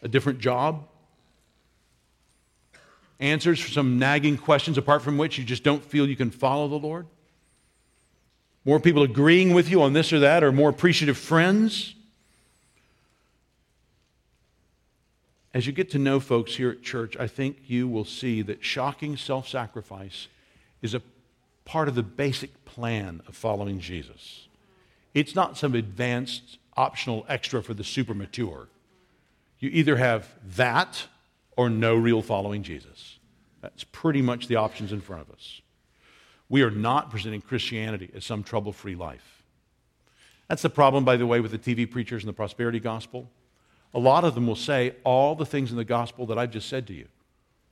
[0.02, 0.86] a different job,
[3.18, 6.68] answers for some nagging questions apart from which you just don't feel you can follow
[6.68, 7.06] the Lord.
[8.64, 11.94] More people agreeing with you on this or that, or more appreciative friends.
[15.54, 18.64] As you get to know folks here at church, I think you will see that
[18.64, 20.28] shocking self sacrifice
[20.80, 21.02] is a
[21.64, 24.48] part of the basic plan of following Jesus.
[25.14, 28.68] It's not some advanced optional extra for the super mature.
[29.58, 31.06] You either have that
[31.56, 33.18] or no real following Jesus.
[33.60, 35.60] That's pretty much the options in front of us.
[36.48, 39.42] We are not presenting Christianity as some trouble free life.
[40.48, 43.30] That's the problem, by the way, with the TV preachers and the prosperity gospel.
[43.94, 46.68] A lot of them will say all the things in the gospel that I've just
[46.68, 47.06] said to you.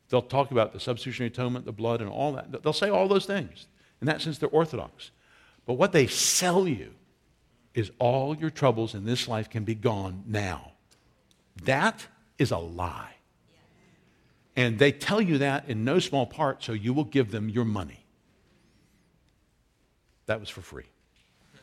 [0.09, 2.63] They'll talk about the substitutionary atonement, the blood, and all that.
[2.63, 3.67] They'll say all those things.
[4.01, 5.11] In that sense, they're orthodox.
[5.67, 6.95] But what they sell you
[7.75, 10.73] is all your troubles in this life can be gone now.
[11.65, 12.07] That
[12.39, 13.15] is a lie.
[14.57, 17.65] And they tell you that in no small part so you will give them your
[17.65, 18.05] money.
[20.27, 20.87] That was for free.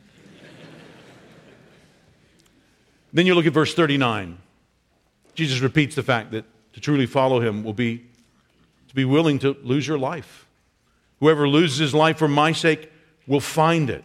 [3.12, 4.38] then you look at verse 39.
[5.34, 8.04] Jesus repeats the fact that to truly follow him will be
[8.88, 10.46] to be willing to lose your life.
[11.20, 12.90] Whoever loses his life for my sake
[13.26, 14.04] will find it.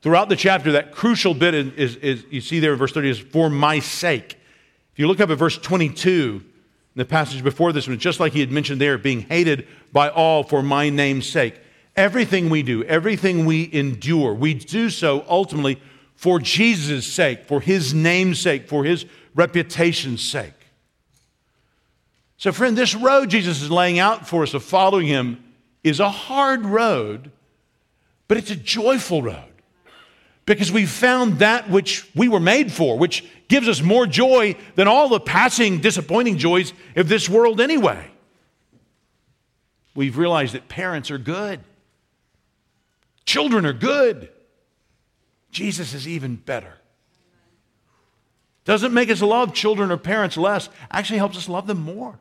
[0.00, 3.10] Throughout the chapter, that crucial bit is, is, is, you see there in verse 30
[3.10, 4.38] is for my sake.
[4.92, 8.32] If you look up at verse 22, in the passage before this one, just like
[8.32, 11.60] he had mentioned there, being hated by all for my name's sake.
[11.96, 15.80] Everything we do, everything we endure, we do so ultimately
[16.14, 20.52] for Jesus' sake, for his name's sake, for his reputation's sake.
[22.36, 25.42] So, friend, this road Jesus is laying out for us of following him
[25.82, 27.32] is a hard road,
[28.28, 29.47] but it's a joyful road
[30.48, 34.88] because we found that which we were made for, which gives us more joy than
[34.88, 38.10] all the passing disappointing joys of this world anyway.
[39.94, 41.60] We've realized that parents are good,
[43.26, 44.30] children are good.
[45.50, 46.74] Jesus is even better.
[48.64, 52.18] Doesn't make us love children or parents less, actually helps us love them more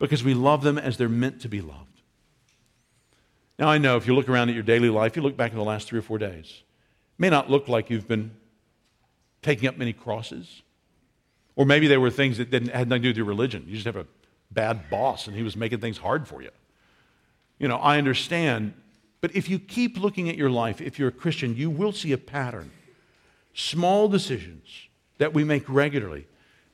[0.00, 2.02] because we love them as they're meant to be loved.
[3.56, 5.58] Now, I know if you look around at your daily life, you look back in
[5.58, 6.62] the last three or four days,
[7.20, 8.32] may not look like you've been
[9.42, 10.62] taking up many crosses.
[11.54, 13.64] Or maybe there were things that didn't, had nothing to do with your religion.
[13.68, 14.06] You just have a
[14.50, 16.50] bad boss and he was making things hard for you.
[17.58, 18.72] You know, I understand.
[19.20, 22.12] But if you keep looking at your life, if you're a Christian, you will see
[22.12, 22.70] a pattern.
[23.52, 26.26] Small decisions that we make regularly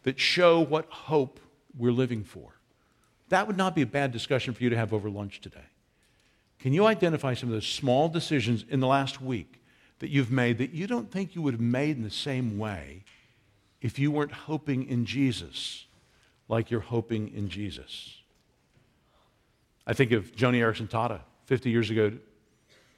[0.04, 1.40] that show what hope
[1.76, 2.52] we're living for.
[3.30, 5.66] That would not be a bad discussion for you to have over lunch today.
[6.60, 9.60] Can you identify some of those small decisions in the last week
[9.98, 13.02] that you've made that you don't think you would have made in the same way
[13.80, 15.86] if you weren't hoping in Jesus
[16.48, 18.16] like you're hoping in Jesus?
[19.86, 21.20] I think of Joni Eareckson Tada.
[21.46, 22.12] 50 years ago,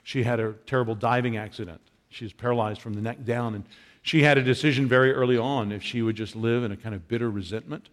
[0.02, 1.80] she had a terrible diving accident.
[2.08, 3.64] She was paralyzed from the neck down, and
[4.00, 6.94] she had a decision very early on if she would just live in a kind
[6.94, 7.90] of bitter resentment,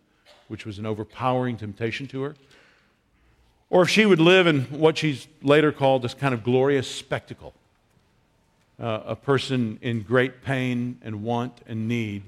[0.47, 2.35] which was an overpowering temptation to her,
[3.69, 7.53] or if she would live in what she's later called this kind of glorious spectacle.
[8.77, 12.23] Uh, a person in great pain and want and need,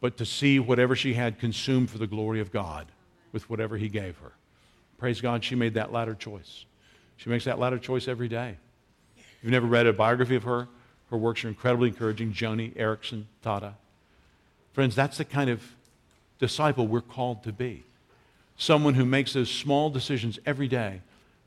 [0.00, 2.86] but to see whatever she had consumed for the glory of God
[3.32, 4.32] with whatever He gave her.
[4.98, 6.66] Praise God, she made that latter choice.
[7.16, 8.56] She makes that latter choice every day.
[9.16, 10.68] If You've never read a biography of her?
[11.10, 12.32] Her works are incredibly encouraging.
[12.32, 13.74] Joni Eareckson Tada.
[14.72, 15.62] Friends, that's the kind of
[16.38, 17.84] disciple we're called to be.
[18.58, 21.00] Someone who makes those small decisions every day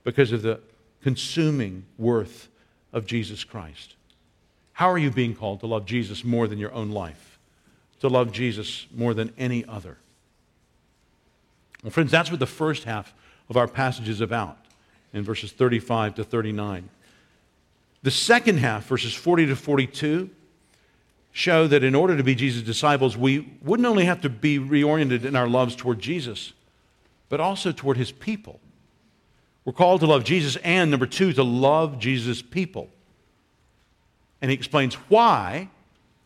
[0.03, 0.59] because of the
[1.03, 2.47] consuming worth
[2.93, 3.95] of Jesus Christ.
[4.79, 7.37] How are you being called to love Jesus more than your own life?
[7.99, 9.97] To love Jesus more than any other?
[11.83, 13.13] Well, friends, that's what the first half
[13.49, 14.57] of our passage is about
[15.11, 16.87] in verses 35 to 39.
[18.03, 20.29] The second half, verses 40 to 42,
[21.33, 25.25] show that in order to be Jesus' disciples, we wouldn't only have to be reoriented
[25.25, 26.53] in our loves toward Jesus,
[27.27, 28.61] but also toward his people.
[29.65, 32.89] We're called to love Jesus, and number two, to love Jesus' people.
[34.41, 35.69] And he explains why.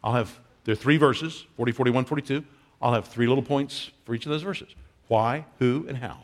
[0.04, 2.44] I'll have, there are three verses 40, 41, 42.
[2.82, 4.76] I'll have three little points for each of those verses
[5.08, 6.18] why, who, and how.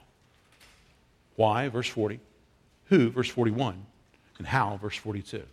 [1.35, 2.19] Why, verse 40.
[2.85, 3.85] Who, verse 41.
[4.37, 5.43] And how, verse 42.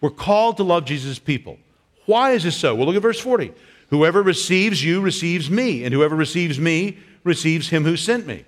[0.00, 1.58] We're called to love Jesus' people.
[2.06, 2.74] Why is this so?
[2.74, 3.52] Well, look at verse 40.
[3.90, 8.44] Whoever receives you receives me, and whoever receives me receives him who sent me.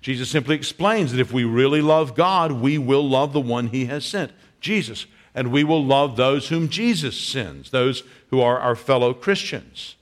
[0.00, 3.86] Jesus simply explains that if we really love God, we will love the one he
[3.86, 8.76] has sent, Jesus and we will love those whom Jesus sends, those who are our
[8.76, 9.96] fellow Christians,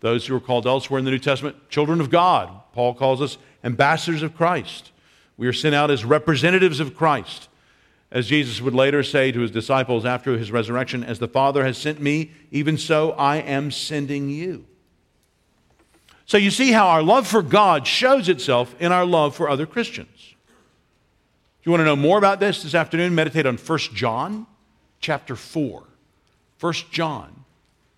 [0.00, 2.50] those who are called elsewhere in the New Testament children of God.
[2.72, 4.90] Paul calls us ambassadors of Christ.
[5.36, 7.48] We are sent out as representatives of Christ.
[8.10, 11.78] As Jesus would later say to his disciples after his resurrection, As the Father has
[11.78, 14.66] sent me, even so I am sending you.
[16.26, 19.66] So you see how our love for God shows itself in our love for other
[19.66, 20.34] Christians.
[21.60, 24.46] If you want to know more about this this afternoon, meditate on 1 John
[25.04, 25.82] chapter 4.
[26.58, 27.44] 1 John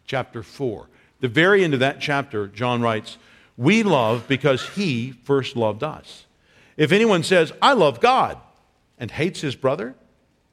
[0.07, 0.89] chapter 4.
[1.21, 3.17] The very end of that chapter, John writes,
[3.57, 6.27] We love because he first loved us.
[6.77, 8.39] If anyone says, I love God,
[8.99, 9.95] and hates his brother,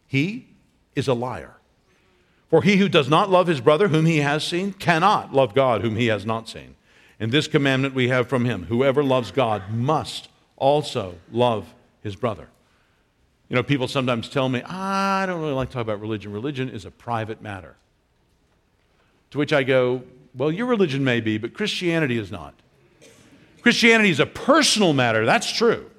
[0.06, 0.45] he
[0.95, 1.56] is a liar.
[2.51, 5.82] For he who does not love his brother whom he has seen cannot love God
[5.82, 6.76] whom he has not seen.
[7.20, 11.74] And this commandment we have from him whoever loves God must also love
[12.04, 12.49] his brother.
[13.49, 16.31] You know, people sometimes tell me, I don't really like to talk about religion.
[16.31, 17.75] Religion is a private matter.
[19.31, 20.03] To which I go,
[20.35, 22.53] Well, your religion may be, but Christianity is not.
[23.61, 25.89] Christianity is a personal matter, that's true.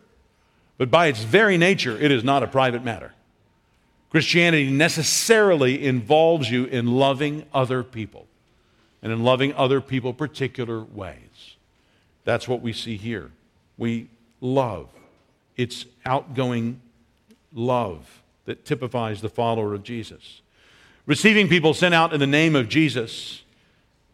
[0.76, 3.14] But by its very nature, it is not a private matter.
[4.10, 8.26] Christianity necessarily involves you in loving other people
[9.02, 11.56] and in loving other people particular ways.
[12.24, 13.30] That's what we see here.
[13.76, 14.08] We
[14.40, 14.88] love.
[15.56, 16.80] It's outgoing
[17.54, 20.42] love that typifies the follower of Jesus.
[21.06, 23.42] Receiving people sent out in the name of Jesus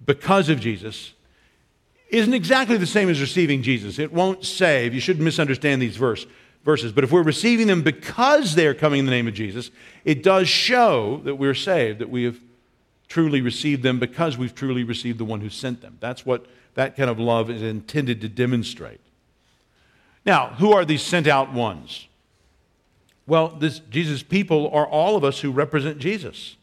[0.05, 1.13] because of Jesus
[2.09, 3.99] isn't exactly the same as receiving Jesus.
[3.99, 4.93] It won't save.
[4.93, 6.27] You shouldn't misunderstand these verse,
[6.65, 6.93] verses.
[6.93, 9.71] But if we're receiving them because they're coming in the name of Jesus,
[10.05, 12.39] it does show that we're saved, that we have
[13.09, 15.99] truly received them because we've truly received the one who sent them.
[16.01, 19.01] That's what that kind of love is intended to demonstrate.
[20.27, 22.09] Now, who are these sent out ones?
[23.31, 26.57] Well, this Jesus' people are all of us who represent Jesus.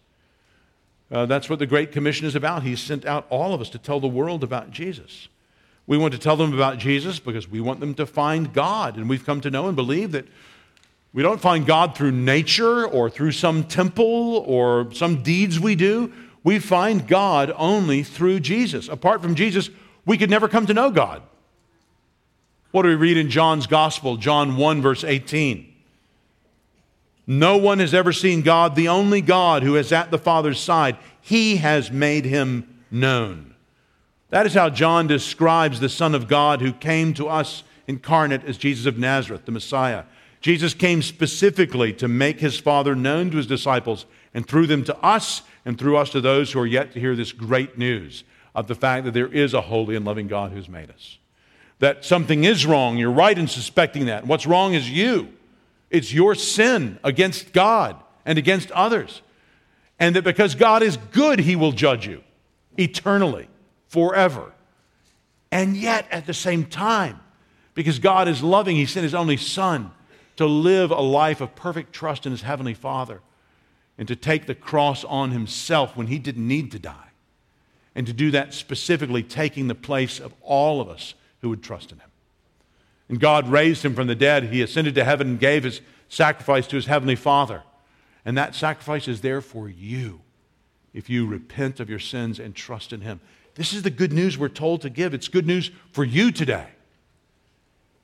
[1.10, 2.64] Uh, that's what the Great Commission is about.
[2.64, 5.30] He sent out all of us to tell the world about Jesus.
[5.86, 8.98] We want to tell them about Jesus because we want them to find God.
[8.98, 10.28] And we've come to know and believe that
[11.14, 16.12] we don't find God through nature or through some temple or some deeds we do.
[16.44, 18.90] We find God only through Jesus.
[18.90, 19.70] Apart from Jesus,
[20.06, 21.22] we could never come to know God.
[22.72, 25.76] What do we read in John's Gospel, John 1, verse 18?
[27.28, 30.98] No one has ever seen God, the only God who is at the Father's side.
[31.20, 33.54] He has made him known.
[34.30, 38.58] That is how John describes the Son of God who came to us incarnate as
[38.58, 40.04] Jesus of Nazareth, the Messiah.
[40.40, 44.98] Jesus came specifically to make his Father known to his disciples and through them to
[45.00, 48.24] us and through us to those who are yet to hear this great news
[48.56, 51.18] of the fact that there is a holy and loving God who's made us.
[51.80, 52.98] That something is wrong.
[52.98, 54.26] You're right in suspecting that.
[54.26, 55.30] What's wrong is you.
[55.90, 59.22] It's your sin against God and against others.
[60.00, 62.24] And that because God is good, He will judge you
[62.78, 63.48] eternally,
[63.88, 64.52] forever.
[65.52, 67.20] And yet, at the same time,
[67.74, 69.92] because God is loving, He sent His only Son
[70.36, 73.22] to live a life of perfect trust in His Heavenly Father
[73.98, 77.10] and to take the cross on Himself when He didn't need to die.
[77.96, 81.92] And to do that specifically, taking the place of all of us who would trust
[81.92, 82.12] in Him.
[83.10, 84.46] And God raised him from the dead.
[84.46, 87.64] He ascended to heaven and gave his sacrifice to his heavenly Father.
[88.26, 90.22] And that sacrifice is there for you
[90.94, 93.22] if you repent of your sins and trust in him.
[93.56, 95.14] This is the good news we're told to give.
[95.14, 96.68] It's good news for you today.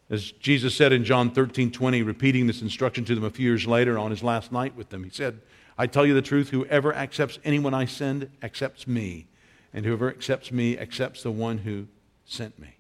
[0.10, 3.68] As Jesus said in John 13 20, repeating this instruction to them a few years
[3.68, 5.40] later on his last night with them, he said,
[5.78, 9.28] I tell you the truth, whoever accepts anyone I send accepts me,
[9.74, 11.88] and whoever accepts me accepts the one who
[12.26, 12.76] sent me.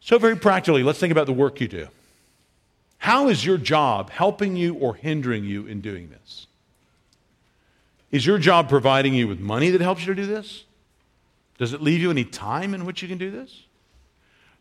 [0.00, 1.88] So, very practically, let's think about the work you do.
[2.98, 6.46] How is your job helping you or hindering you in doing this?
[8.10, 10.64] Is your job providing you with money that helps you to do this?
[11.58, 13.64] Does it leave you any time in which you can do this?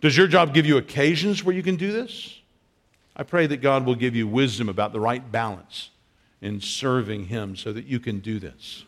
[0.02, 2.40] Does your job give you occasions where you can do this?
[3.16, 5.90] I pray that God will give you wisdom about the right balance
[6.42, 8.86] in serving Him so that you can do this.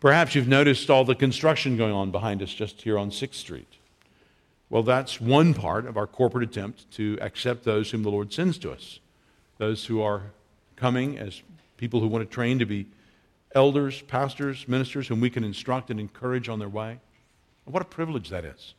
[0.00, 3.73] Perhaps you've noticed all the construction going on behind us just here on 6th Street.
[4.70, 8.58] Well, that's one part of our corporate attempt to accept those whom the Lord sends
[8.58, 8.98] to us,
[9.58, 10.22] those who are
[10.76, 11.42] coming as
[11.76, 12.86] people who want to train to be
[13.54, 16.98] elders, pastors, ministers whom we can instruct and encourage on their way.
[17.64, 18.74] What a privilege that is.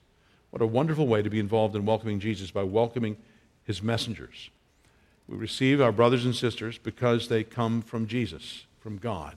[0.51, 3.17] What a wonderful way to be involved in welcoming Jesus by welcoming
[3.63, 4.49] his messengers.
[5.27, 9.35] We receive our brothers and sisters because they come from Jesus, from God.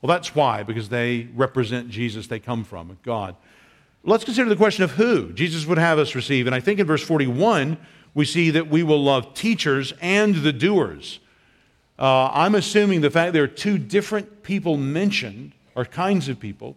[0.00, 3.36] Well, that's why, because they represent Jesus, they come from God.
[4.02, 6.46] Let's consider the question of who Jesus would have us receive.
[6.46, 7.76] And I think in verse 41,
[8.14, 11.20] we see that we will love teachers and the doers.
[11.98, 16.76] Uh, I'm assuming the fact there are two different people mentioned, or kinds of people,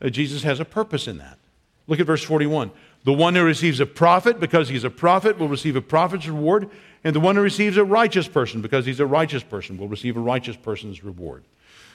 [0.00, 1.38] uh, Jesus has a purpose in that.
[1.86, 2.70] Look at verse 41.
[3.04, 6.70] The one who receives a prophet because he's a prophet will receive a prophet's reward,
[7.04, 10.16] and the one who receives a righteous person because he's a righteous person will receive
[10.16, 11.44] a righteous person's reward.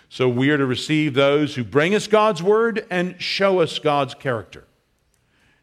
[0.10, 4.14] So we are to receive those who bring us God's word and show us God's
[4.14, 4.67] character.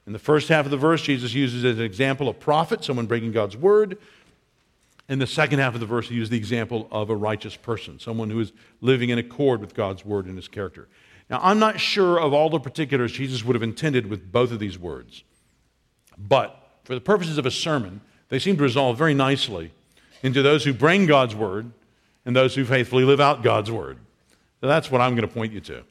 [0.07, 3.07] In the first half of the verse, Jesus uses as an example a prophet, someone
[3.07, 3.99] breaking God's word.
[5.09, 7.99] In the second half of the verse, he uses the example of a righteous person,
[7.99, 10.89] someone who is living in accord with God's word and his character.
[11.31, 14.59] Now, I'm not sure of all the particulars Jesus would have intended with both of
[14.59, 15.25] these words,
[16.19, 19.73] but for the purposes of a sermon, they seem to resolve very nicely
[20.23, 21.71] into those who bring God's word
[22.27, 23.99] and those who faithfully live out God's word.
[24.61, 25.85] So that's what I'm going to point you to.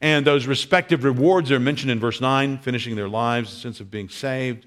[0.00, 3.90] And those respective rewards are mentioned in verse 9, finishing their lives, the sense of
[3.90, 4.66] being saved.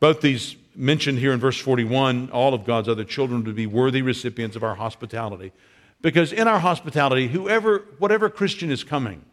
[0.00, 4.00] Both these mentioned here in verse 41, all of God's other children to be worthy
[4.00, 5.52] recipients of our hospitality.
[6.00, 9.24] Because in our hospitality, whoever, whatever Christian is coming,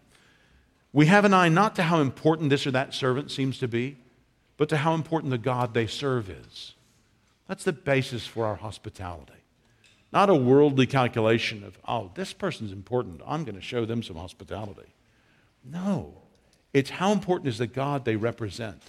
[0.91, 3.97] we have an eye not to how important this or that servant seems to be,
[4.57, 6.74] but to how important the God they serve is.
[7.47, 9.34] That's the basis for our hospitality.
[10.11, 13.22] Not a worldly calculation of, oh, this person's important.
[13.28, 14.95] I'm going to show them some hospitality.
[15.70, 16.13] No.
[16.74, 18.82] It's how important is the God they represent.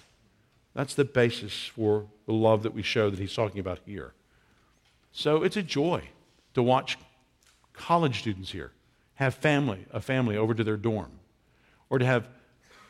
[0.75, 4.13] That's the basis for the love that we show that he's talking about here.
[5.13, 6.09] So it's a joy
[6.55, 6.99] to watch
[7.73, 8.73] college students here
[9.15, 11.11] have family, a family over to their dorm,
[11.89, 12.29] or to have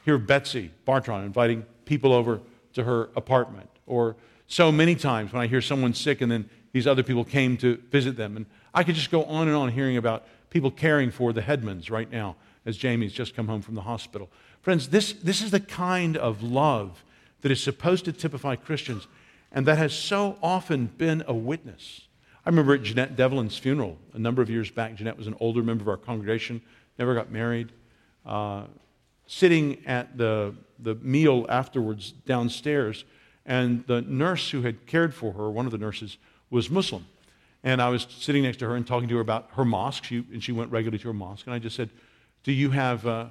[0.05, 2.41] hear Betsy Bartron inviting people over
[2.75, 4.17] to her apartment, or
[4.47, 7.77] so many times when I hear someone sick and then these other people came to
[7.91, 8.37] visit them.
[8.37, 11.91] And I could just go on and on hearing about people caring for the Headmans
[11.91, 12.37] right now
[12.67, 14.29] as Jamie's just come home from the hospital.
[14.61, 17.03] Friends, this, this is the kind of love
[17.41, 19.07] that is supposed to typify Christians
[19.53, 22.03] and that has so often been a witness.
[22.45, 24.95] I remember at Jeanette Devlin's funeral a number of years back.
[24.97, 26.61] Jeanette was an older member of our congregation,
[26.99, 27.73] never got married.
[28.25, 28.65] Uh,
[29.27, 33.05] sitting at the, the meal afterwards downstairs,
[33.45, 36.19] and the nurse who had cared for her, one of the nurses,
[36.51, 37.07] was Muslim.
[37.65, 40.25] And I was sitting next to her and talking to her about her mosque, she,
[40.33, 41.47] and she went regularly to her mosque.
[41.47, 41.91] And I just said,
[42.47, 43.27] Do you have, uh,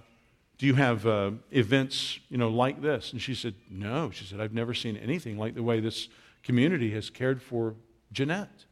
[0.57, 3.13] do you have uh, events you know, like this?
[3.13, 4.11] And she said, No.
[4.11, 6.09] She said, I've never seen anything like the way this
[6.43, 7.75] community has cared for
[8.11, 8.65] Jeanette.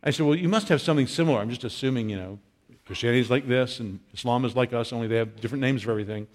[0.00, 1.40] I said, Well, you must have something similar.
[1.40, 2.38] I'm just assuming, you know,
[2.86, 5.90] Christianity is like this and Islam is like us, only they have different names for
[5.90, 6.28] everything.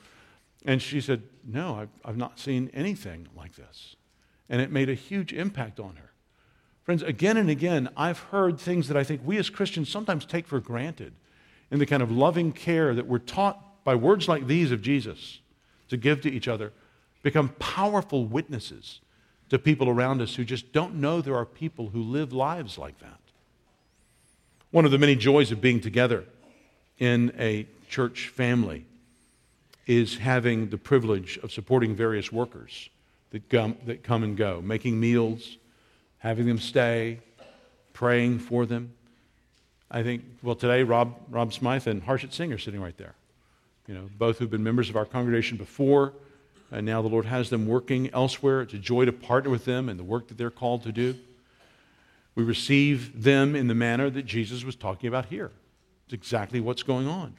[0.66, 3.96] And she said, No, I've, I've not seen anything like this.
[4.50, 6.12] And it made a huge impact on her.
[6.82, 10.46] Friends, again and again, I've heard things that I think we as Christians sometimes take
[10.46, 11.14] for granted
[11.72, 15.40] in the kind of loving care that we're taught by words like these of Jesus
[15.90, 16.72] to give to each other
[17.22, 19.00] become powerful witnesses
[19.50, 23.00] to people around us who just don't know there are people who live lives like
[23.00, 23.20] that.
[24.72, 26.26] One of the many joys of being together
[26.98, 28.86] in a church family
[29.86, 32.90] is having the privilege of supporting various workers
[33.32, 35.58] that come, that come and go, making meals,
[36.20, 37.20] having them stay,
[37.94, 38.94] praying for them.
[39.94, 43.14] I think, well, today, Rob, Rob Smythe and Harshit Singh are sitting right there.
[43.88, 46.14] You know, both who've been members of our congregation before,
[46.72, 48.62] and now the Lord has them working elsewhere.
[48.62, 51.16] It's a joy to partner with them in the work that they're called to do.
[52.34, 55.52] We receive them in the manner that Jesus was talking about here.
[56.06, 57.36] It's exactly what's going on.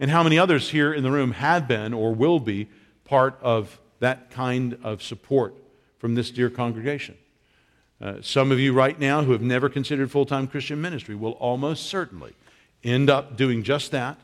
[0.00, 2.68] And how many others here in the room have been or will be
[3.04, 5.54] part of that kind of support
[5.98, 7.18] from this dear congregation?
[8.02, 11.32] Uh, some of you right now who have never considered full time Christian ministry will
[11.32, 12.34] almost certainly
[12.82, 14.18] end up doing just that.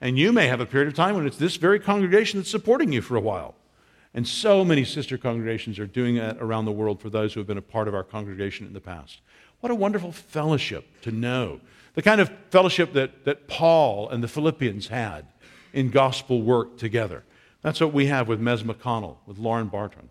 [0.00, 2.92] And you may have a period of time when it's this very congregation that's supporting
[2.92, 3.56] you for a while.
[4.14, 7.48] And so many sister congregations are doing that around the world for those who have
[7.48, 9.20] been a part of our congregation in the past.
[9.60, 11.60] What a wonderful fellowship to know
[11.96, 15.26] The kind of fellowship that, that Paul and the Philippians had
[15.72, 17.24] in gospel work together.
[17.62, 20.08] That's what we have with Mez McConnell, with Lauren Barton,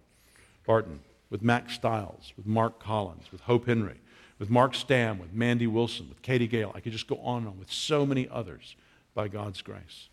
[0.66, 1.00] Barton,
[1.30, 4.00] with Max Stiles, with Mark Collins, with Hope Henry,
[4.40, 6.72] with Mark Stam, with Mandy Wilson, with Katie Gale.
[6.76, 8.76] I could just go on and on with so many others
[9.14, 10.10] by God's grace.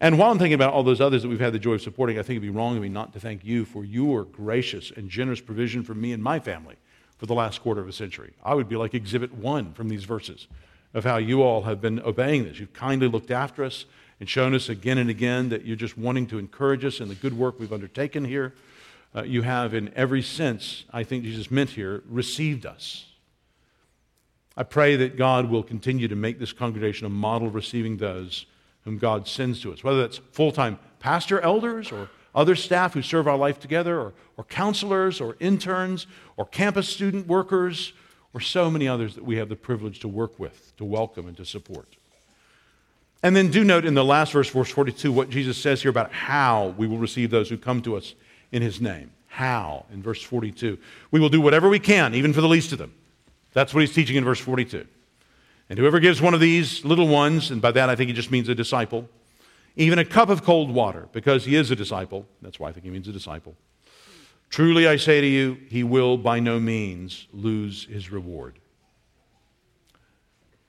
[0.00, 2.18] And while I'm thinking about all those others that we've had the joy of supporting,
[2.18, 5.10] I think it'd be wrong of me not to thank you for your gracious and
[5.10, 6.76] generous provision for me and my family
[7.18, 8.32] for the last quarter of a century.
[8.44, 10.46] I would be like exhibit one from these verses
[10.94, 12.60] of how you all have been obeying this.
[12.60, 13.86] You've kindly looked after us
[14.20, 17.14] and shown us again and again that you're just wanting to encourage us in the
[17.14, 18.54] good work we've undertaken here.
[19.14, 23.06] Uh, you have, in every sense, I think Jesus meant here, received us.
[24.56, 28.46] I pray that God will continue to make this congregation a model of receiving those
[28.82, 33.02] whom God sends to us, whether that's full time pastor elders or other staff who
[33.02, 36.06] serve our life together, or, or counselors, or interns,
[36.36, 37.92] or campus student workers,
[38.34, 41.36] or so many others that we have the privilege to work with, to welcome, and
[41.36, 41.96] to support.
[43.22, 46.12] And then do note in the last verse, verse 42, what Jesus says here about
[46.12, 48.14] how we will receive those who come to us
[48.52, 49.10] in his name.
[49.26, 50.78] How, in verse 42.
[51.10, 52.94] We will do whatever we can, even for the least of them.
[53.52, 54.86] That's what he's teaching in verse 42.
[55.70, 58.30] And whoever gives one of these little ones, and by that I think he just
[58.30, 59.08] means a disciple,
[59.76, 62.84] even a cup of cold water, because he is a disciple, that's why I think
[62.84, 63.54] he means a disciple.
[64.50, 68.58] Truly I say to you, he will by no means lose his reward.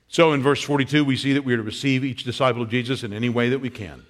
[0.10, 3.04] So in verse 42, we see that we are to receive each disciple of Jesus
[3.04, 4.04] in any way that we can.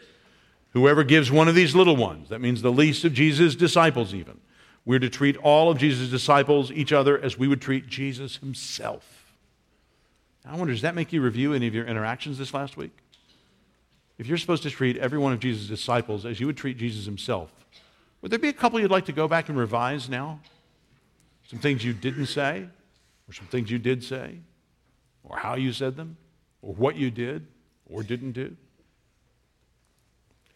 [0.72, 4.40] Whoever gives one of these little ones, that means the least of Jesus' disciples, even,
[4.86, 9.34] we're to treat all of Jesus' disciples, each other, as we would treat Jesus himself.
[10.46, 12.96] I wonder, does that make you review any of your interactions this last week?
[14.18, 17.06] If you're supposed to treat every one of Jesus' disciples as you would treat Jesus
[17.06, 17.52] himself,
[18.22, 20.40] would there be a couple you'd like to go back and revise now?
[21.48, 22.68] Some things you didn't say,
[23.28, 24.40] or some things you did say,
[25.24, 26.18] or how you said them,
[26.62, 27.48] or what you did
[27.90, 28.56] or didn't do?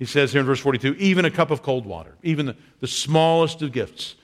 [0.03, 2.87] He says here in verse 42 even a cup of cold water, even the, the
[2.87, 4.15] smallest of gifts.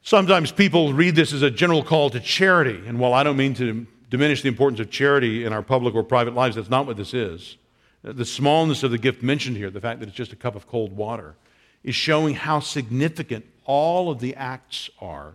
[0.00, 2.82] Sometimes people read this as a general call to charity.
[2.86, 6.02] And while I don't mean to diminish the importance of charity in our public or
[6.02, 7.58] private lives, that's not what this is.
[8.02, 10.66] The smallness of the gift mentioned here, the fact that it's just a cup of
[10.66, 11.34] cold water,
[11.82, 15.34] is showing how significant all of the acts are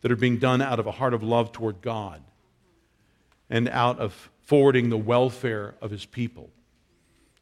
[0.00, 2.22] that are being done out of a heart of love toward God
[3.50, 6.48] and out of forwarding the welfare of his people.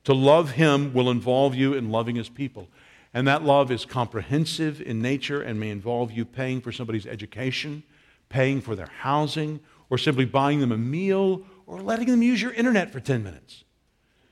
[0.09, 2.71] To love Him will involve you in loving His people.
[3.13, 7.83] And that love is comprehensive in nature and may involve you paying for somebody's education,
[8.31, 12.55] paying for their housing, or simply buying them a meal or letting them use your
[12.55, 13.65] internet for 10 minutes.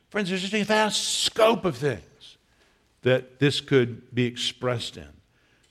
[0.09, 2.39] Friends, there's just a vast scope of things
[3.03, 5.11] that this could be expressed in.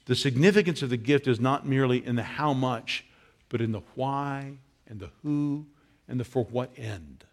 [0.04, 3.04] The significance of the gift is not merely in the how much,
[3.48, 5.66] but in the why and the who
[6.06, 7.25] and the for what end.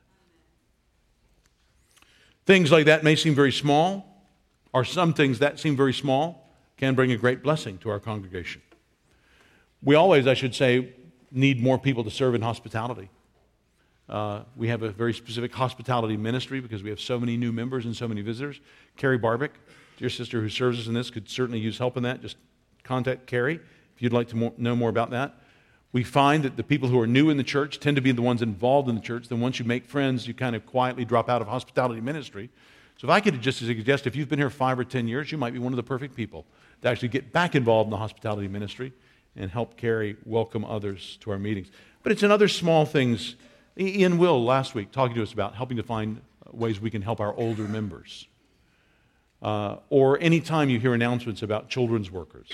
[2.45, 4.25] Things like that may seem very small,
[4.73, 8.61] or some things that seem very small can bring a great blessing to our congregation.
[9.81, 10.93] We always, I should say,
[11.31, 13.09] need more people to serve in hospitality.
[14.09, 17.85] Uh, we have a very specific hospitality ministry because we have so many new members
[17.85, 18.59] and so many visitors.
[18.97, 19.51] Carrie Barbick,
[19.97, 22.21] dear sister who serves us in this, could certainly use help in that.
[22.21, 22.37] Just
[22.83, 23.59] contact Carrie
[23.95, 25.42] if you'd like to know more about that
[25.93, 28.21] we find that the people who are new in the church tend to be the
[28.21, 29.29] ones involved in the church.
[29.29, 32.49] Then once you make friends, you kind of quietly drop out of hospitality ministry.
[32.97, 35.37] So if I could just suggest, if you've been here five or ten years, you
[35.37, 36.45] might be one of the perfect people
[36.81, 38.91] to actually get back involved in the hospitality ministry
[39.35, 41.69] and help Carrie, welcome others to our meetings.
[42.01, 43.35] But it's in other small things.
[43.79, 46.21] Ian Will last week talking to us about helping to find
[46.51, 48.27] ways we can help our older members.
[49.41, 52.49] Uh, or anytime you hear announcements about children's workers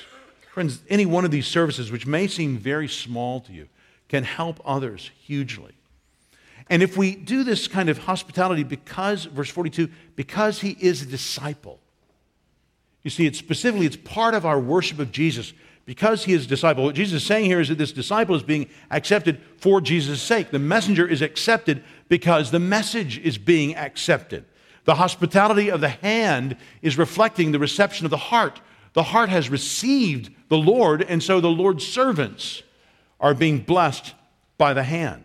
[0.60, 3.70] Friends, any one of these services, which may seem very small to you,
[4.10, 5.72] can help others hugely.
[6.70, 9.88] And if we do this kind of hospitality because, verse 42,
[10.18, 11.80] because he is a disciple,
[13.04, 15.54] you see, it's specifically, it's part of our worship of Jesus
[15.86, 16.84] because he is a disciple.
[16.84, 20.52] What Jesus is saying here is that this disciple is being accepted for Jesus' sake.
[20.52, 24.44] The messenger is accepted because the message is being accepted.
[24.84, 28.60] The hospitality of the hand is reflecting the reception of the heart
[28.94, 32.64] the heart has received the Lord, and so the Lord's servants
[33.20, 34.14] are being blessed
[34.58, 35.24] by the hand.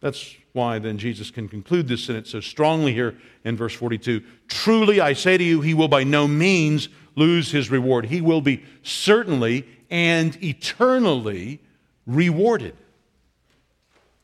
[0.00, 5.00] That's why then Jesus can conclude this sentence so strongly here in verse 42 Truly
[5.00, 8.06] I say to you, he will by no means lose his reward.
[8.06, 11.60] He will be certainly and eternally
[12.06, 12.76] rewarded.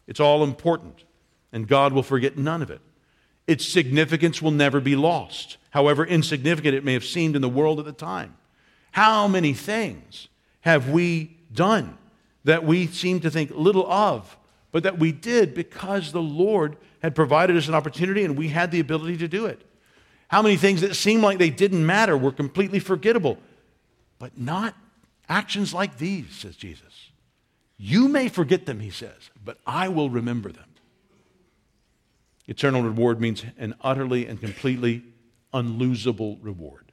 [0.07, 1.05] It's all important,
[1.53, 2.81] and God will forget none of it.
[3.49, 7.79] Its significance will never be lost however insignificant it may have seemed in the world
[7.79, 8.37] at the time.
[8.93, 10.29] How many things
[10.61, 11.99] have we done
[12.45, 14.37] that we seem to think little of
[14.71, 18.71] but that we did because the Lord had provided us an opportunity and we had
[18.71, 19.63] the ability to do it.
[20.29, 23.39] How many things that seemed like they didn't matter were completely forgettable,
[24.19, 24.75] but not
[25.29, 27.11] actions like these, says Jesus.
[27.79, 30.68] You may forget them, he says, but I will remember them.
[32.49, 35.03] Eternal reward means an utterly and completely
[35.53, 36.91] unlosable reward.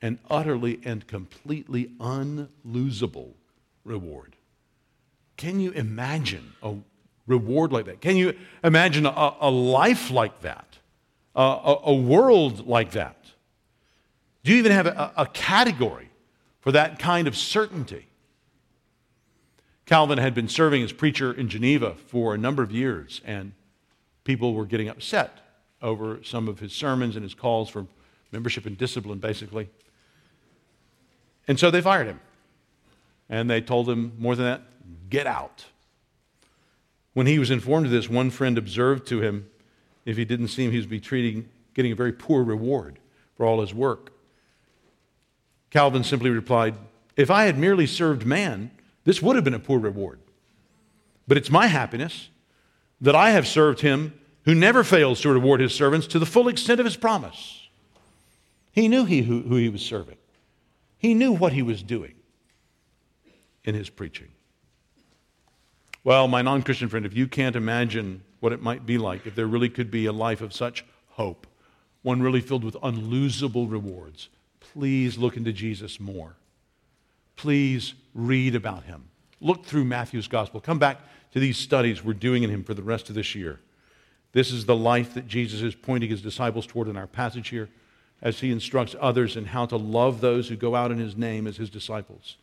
[0.00, 3.32] An utterly and completely unlosable
[3.84, 4.36] reward.
[5.36, 6.76] Can you imagine a
[7.26, 8.00] reward like that?
[8.00, 10.78] Can you imagine a, a life like that?
[11.34, 13.16] A, a, a, world like that?
[14.44, 16.08] Do you even have a, a category
[16.60, 18.06] for that kind of certainty?
[19.86, 23.52] Calvin had been serving as preacher in Geneva for a number of years, and
[24.24, 25.38] people were getting upset
[25.82, 27.86] over some of his sermons and his calls for
[28.32, 29.68] membership and discipline, basically.
[31.48, 32.20] And so they fired him.
[33.28, 34.62] And they told him, more than that,
[35.08, 35.66] get out.
[37.12, 39.48] When he was informed of this, one friend observed to him
[40.04, 42.98] if he didn't seem he was be treating, getting a very poor reward
[43.36, 44.12] for all his work.
[45.70, 46.74] Calvin simply replied,
[47.16, 48.70] If I had merely served man,
[49.04, 50.18] this would have been a poor reward.
[51.26, 52.28] But it's my happiness
[53.00, 56.48] that I have served him who never fails to reward his servants to the full
[56.48, 57.68] extent of his promise.
[58.72, 60.16] He knew he, who, who he was serving,
[60.98, 62.14] he knew what he was doing
[63.64, 64.28] in his preaching.
[66.02, 69.34] Well, my non Christian friend, if you can't imagine what it might be like if
[69.34, 71.46] there really could be a life of such hope,
[72.02, 74.30] one really filled with unlosable rewards,
[74.60, 76.36] please look into Jesus more.
[77.36, 79.09] Please read about him.
[79.40, 80.60] Look through Matthew's gospel.
[80.60, 81.00] Come back
[81.32, 83.60] to these studies we're doing in him for the rest of this year.
[84.32, 87.68] This is the life that Jesus is pointing his disciples toward in our passage here
[88.22, 91.46] as he instructs others in how to love those who go out in his name
[91.46, 92.36] as his disciples.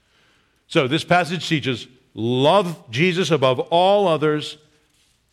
[0.68, 4.58] So, this passage teaches love Jesus above all others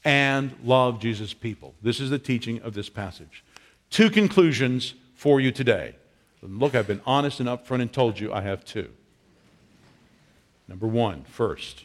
[0.05, 1.75] and love Jesus' people.
[1.83, 3.43] This is the teaching of this passage.
[3.91, 5.97] Two conclusions for you today.
[6.43, 8.91] Look, I've been honest and upfront and told you I have two.
[10.69, 11.85] Number one, first,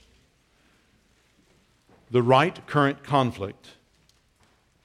[2.11, 3.67] the right current conflict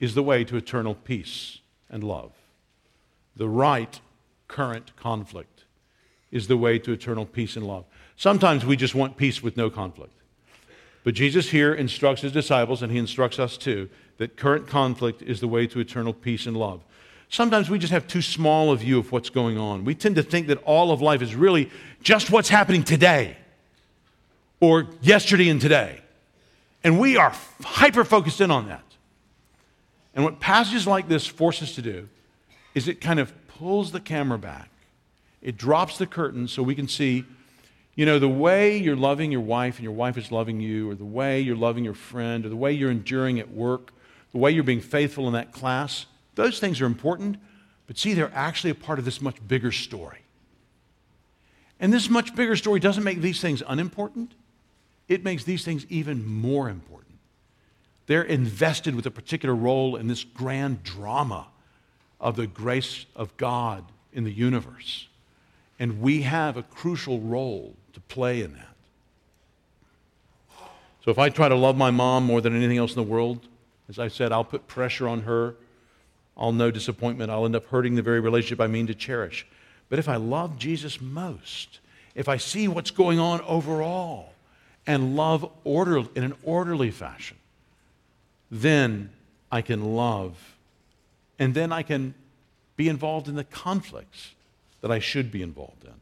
[0.01, 2.33] is the way to eternal peace and love.
[3.37, 4.01] The right
[4.49, 5.65] current conflict
[6.31, 7.85] is the way to eternal peace and love.
[8.17, 10.13] Sometimes we just want peace with no conflict.
[11.05, 13.89] But Jesus here instructs his disciples, and he instructs us too,
[14.19, 16.83] that current conflict is the way to eternal peace and love.
[17.29, 19.85] Sometimes we just have too small a view of what's going on.
[19.85, 21.71] We tend to think that all of life is really
[22.03, 23.37] just what's happening today
[24.61, 26.01] or yesterday and today.
[26.83, 27.33] And we are
[27.63, 28.85] hyper focused in on that.
[30.15, 32.09] And what passages like this force us to do
[32.75, 34.69] is it kind of pulls the camera back.
[35.43, 37.25] It drops the curtain so we can see,
[37.95, 40.95] you know, the way you're loving your wife and your wife is loving you, or
[40.95, 43.93] the way you're loving your friend, or the way you're enduring at work,
[44.33, 46.07] the way you're being faithful in that class.
[46.35, 47.37] Those things are important,
[47.87, 50.19] but see, they're actually a part of this much bigger story.
[51.79, 54.33] And this much bigger story doesn't make these things unimportant,
[55.09, 57.19] it makes these things even more important.
[58.07, 61.47] They're invested with a particular role in this grand drama
[62.21, 65.09] of the grace of God in the universe.
[65.79, 68.69] And we have a crucial role to play in that.
[71.05, 73.47] So if I try to love my mom more than anything else in the world,
[73.89, 75.57] as I said, I'll put pressure on her.
[76.37, 77.31] I'll know disappointment.
[77.31, 79.47] I'll end up hurting the very relationship I mean to cherish.
[79.89, 81.81] But if I love Jesus most,
[82.15, 84.34] if I see what's going on overall
[84.87, 87.37] and love order, in an orderly fashion,
[88.51, 89.11] then
[89.51, 90.57] I can love.
[91.39, 92.15] And then I can
[92.77, 94.35] be involved in the conflicts
[94.81, 95.95] that I should be involved in.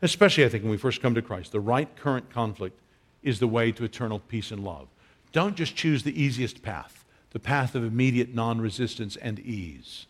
[0.00, 2.78] Especially, I think, when we first come to Christ, the right current conflict
[3.22, 4.88] is the way to eternal peace and love.
[5.32, 10.06] Don't just choose the easiest path, the path of immediate non resistance and ease.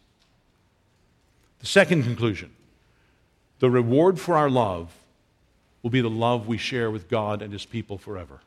[1.60, 2.50] The second conclusion
[3.58, 4.94] the reward for our love
[5.82, 8.40] will be the love we share with God and His people forever.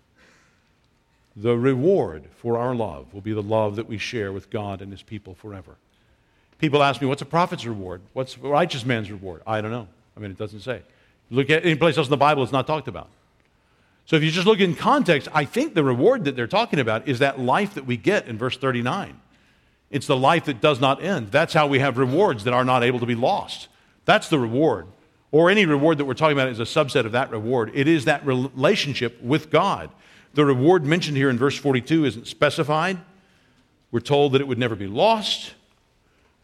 [1.35, 4.91] The reward for our love will be the love that we share with God and
[4.91, 5.75] His people forever.
[6.59, 8.01] People ask me, what's a prophet's reward?
[8.13, 9.41] What's a righteous man's reward?
[9.47, 9.87] I don't know.
[10.15, 10.81] I mean, it doesn't say.
[11.29, 13.09] Look at any place else in the Bible, it's not talked about.
[14.05, 17.07] So if you just look in context, I think the reward that they're talking about
[17.07, 19.19] is that life that we get in verse 39.
[19.89, 21.31] It's the life that does not end.
[21.31, 23.67] That's how we have rewards that are not able to be lost.
[24.05, 24.87] That's the reward.
[25.31, 27.71] Or any reward that we're talking about is a subset of that reward.
[27.73, 29.89] It is that relationship with God.
[30.33, 32.97] The reward mentioned here in verse 42 isn't specified.
[33.91, 35.53] We're told that it would never be lost.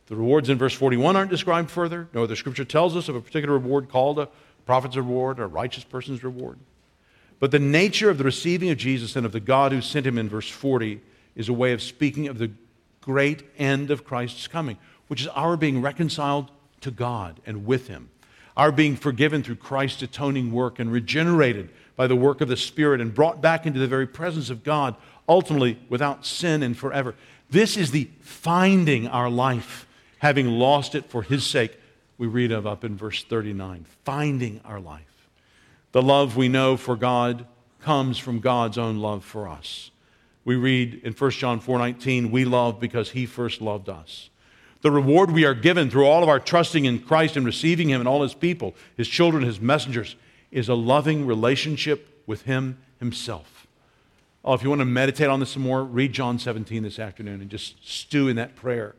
[0.08, 2.08] The rewards in verse 41 aren't described further.
[2.14, 4.30] No other scripture tells us of a particular reward called a
[4.66, 6.58] prophet's reward or a righteous person's reward.
[7.40, 10.18] But the nature of the receiving of Jesus and of the God who sent him
[10.18, 11.02] in verse 40
[11.36, 12.52] is a way of speaking of the
[13.02, 14.78] great end of Christ's coming,
[15.08, 18.10] which is our being reconciled to God and with him,
[18.58, 23.00] our being forgiven through Christ's atoning work and regenerated by the work of the Spirit
[23.00, 24.96] and brought back into the very presence of God,
[25.30, 27.16] ultimately without sin and forever.
[27.50, 29.88] This is the finding our life,
[30.18, 31.80] having lost it for his sake,
[32.18, 33.86] we read of up in verse 39.
[34.04, 35.30] Finding our life.
[35.92, 37.46] The love we know for God
[37.82, 39.92] comes from God's own love for us.
[40.44, 44.30] We read in 1 John 4:19, "We love because he first loved us."
[44.82, 48.00] The reward we are given through all of our trusting in Christ and receiving him
[48.00, 50.16] and all his people, his children, his messengers,
[50.52, 53.68] is a loving relationship with him himself.
[54.46, 57.42] Oh, if you want to meditate on this some more, read John 17 this afternoon
[57.42, 58.96] and just stew in that prayer.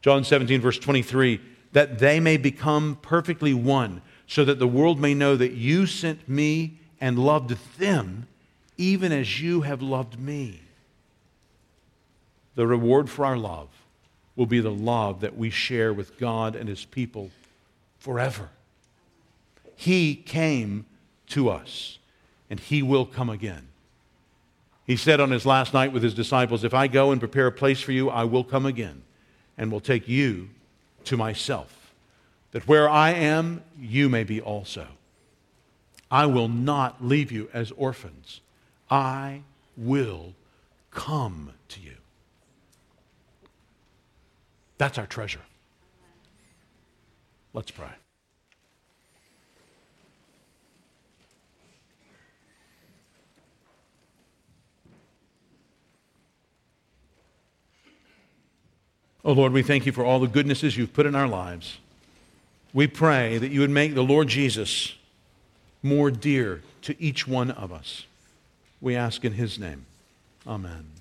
[0.00, 1.40] John 17, verse 23,
[1.72, 6.28] that they may become perfectly one so that the world may know that you sent
[6.28, 8.26] me and loved them
[8.78, 10.62] even as you have loved me.
[12.54, 13.68] The reward for our love
[14.36, 17.30] will be the love that we share with God and his people
[17.98, 18.50] forever.
[19.74, 20.86] He came
[21.28, 21.98] to us,
[22.48, 23.68] and he will come again.
[24.86, 27.52] He said on his last night with his disciples, If I go and prepare a
[27.52, 29.02] place for you, I will come again
[29.58, 30.50] and will take you
[31.04, 31.92] to myself
[32.52, 34.86] that where I am, you may be also.
[36.10, 38.40] I will not leave you as orphans.
[38.90, 39.42] I
[39.76, 40.34] will
[40.90, 41.95] come to you.
[44.78, 45.40] That's our treasure.
[47.52, 47.88] Let's pray.
[59.24, 61.78] Oh Lord, we thank you for all the goodnesses you've put in our lives
[62.76, 64.96] we pray that you would make the Lord Jesus
[65.82, 68.04] more dear to each one of us.
[68.82, 69.86] We ask in his name.
[70.46, 70.95] Amen.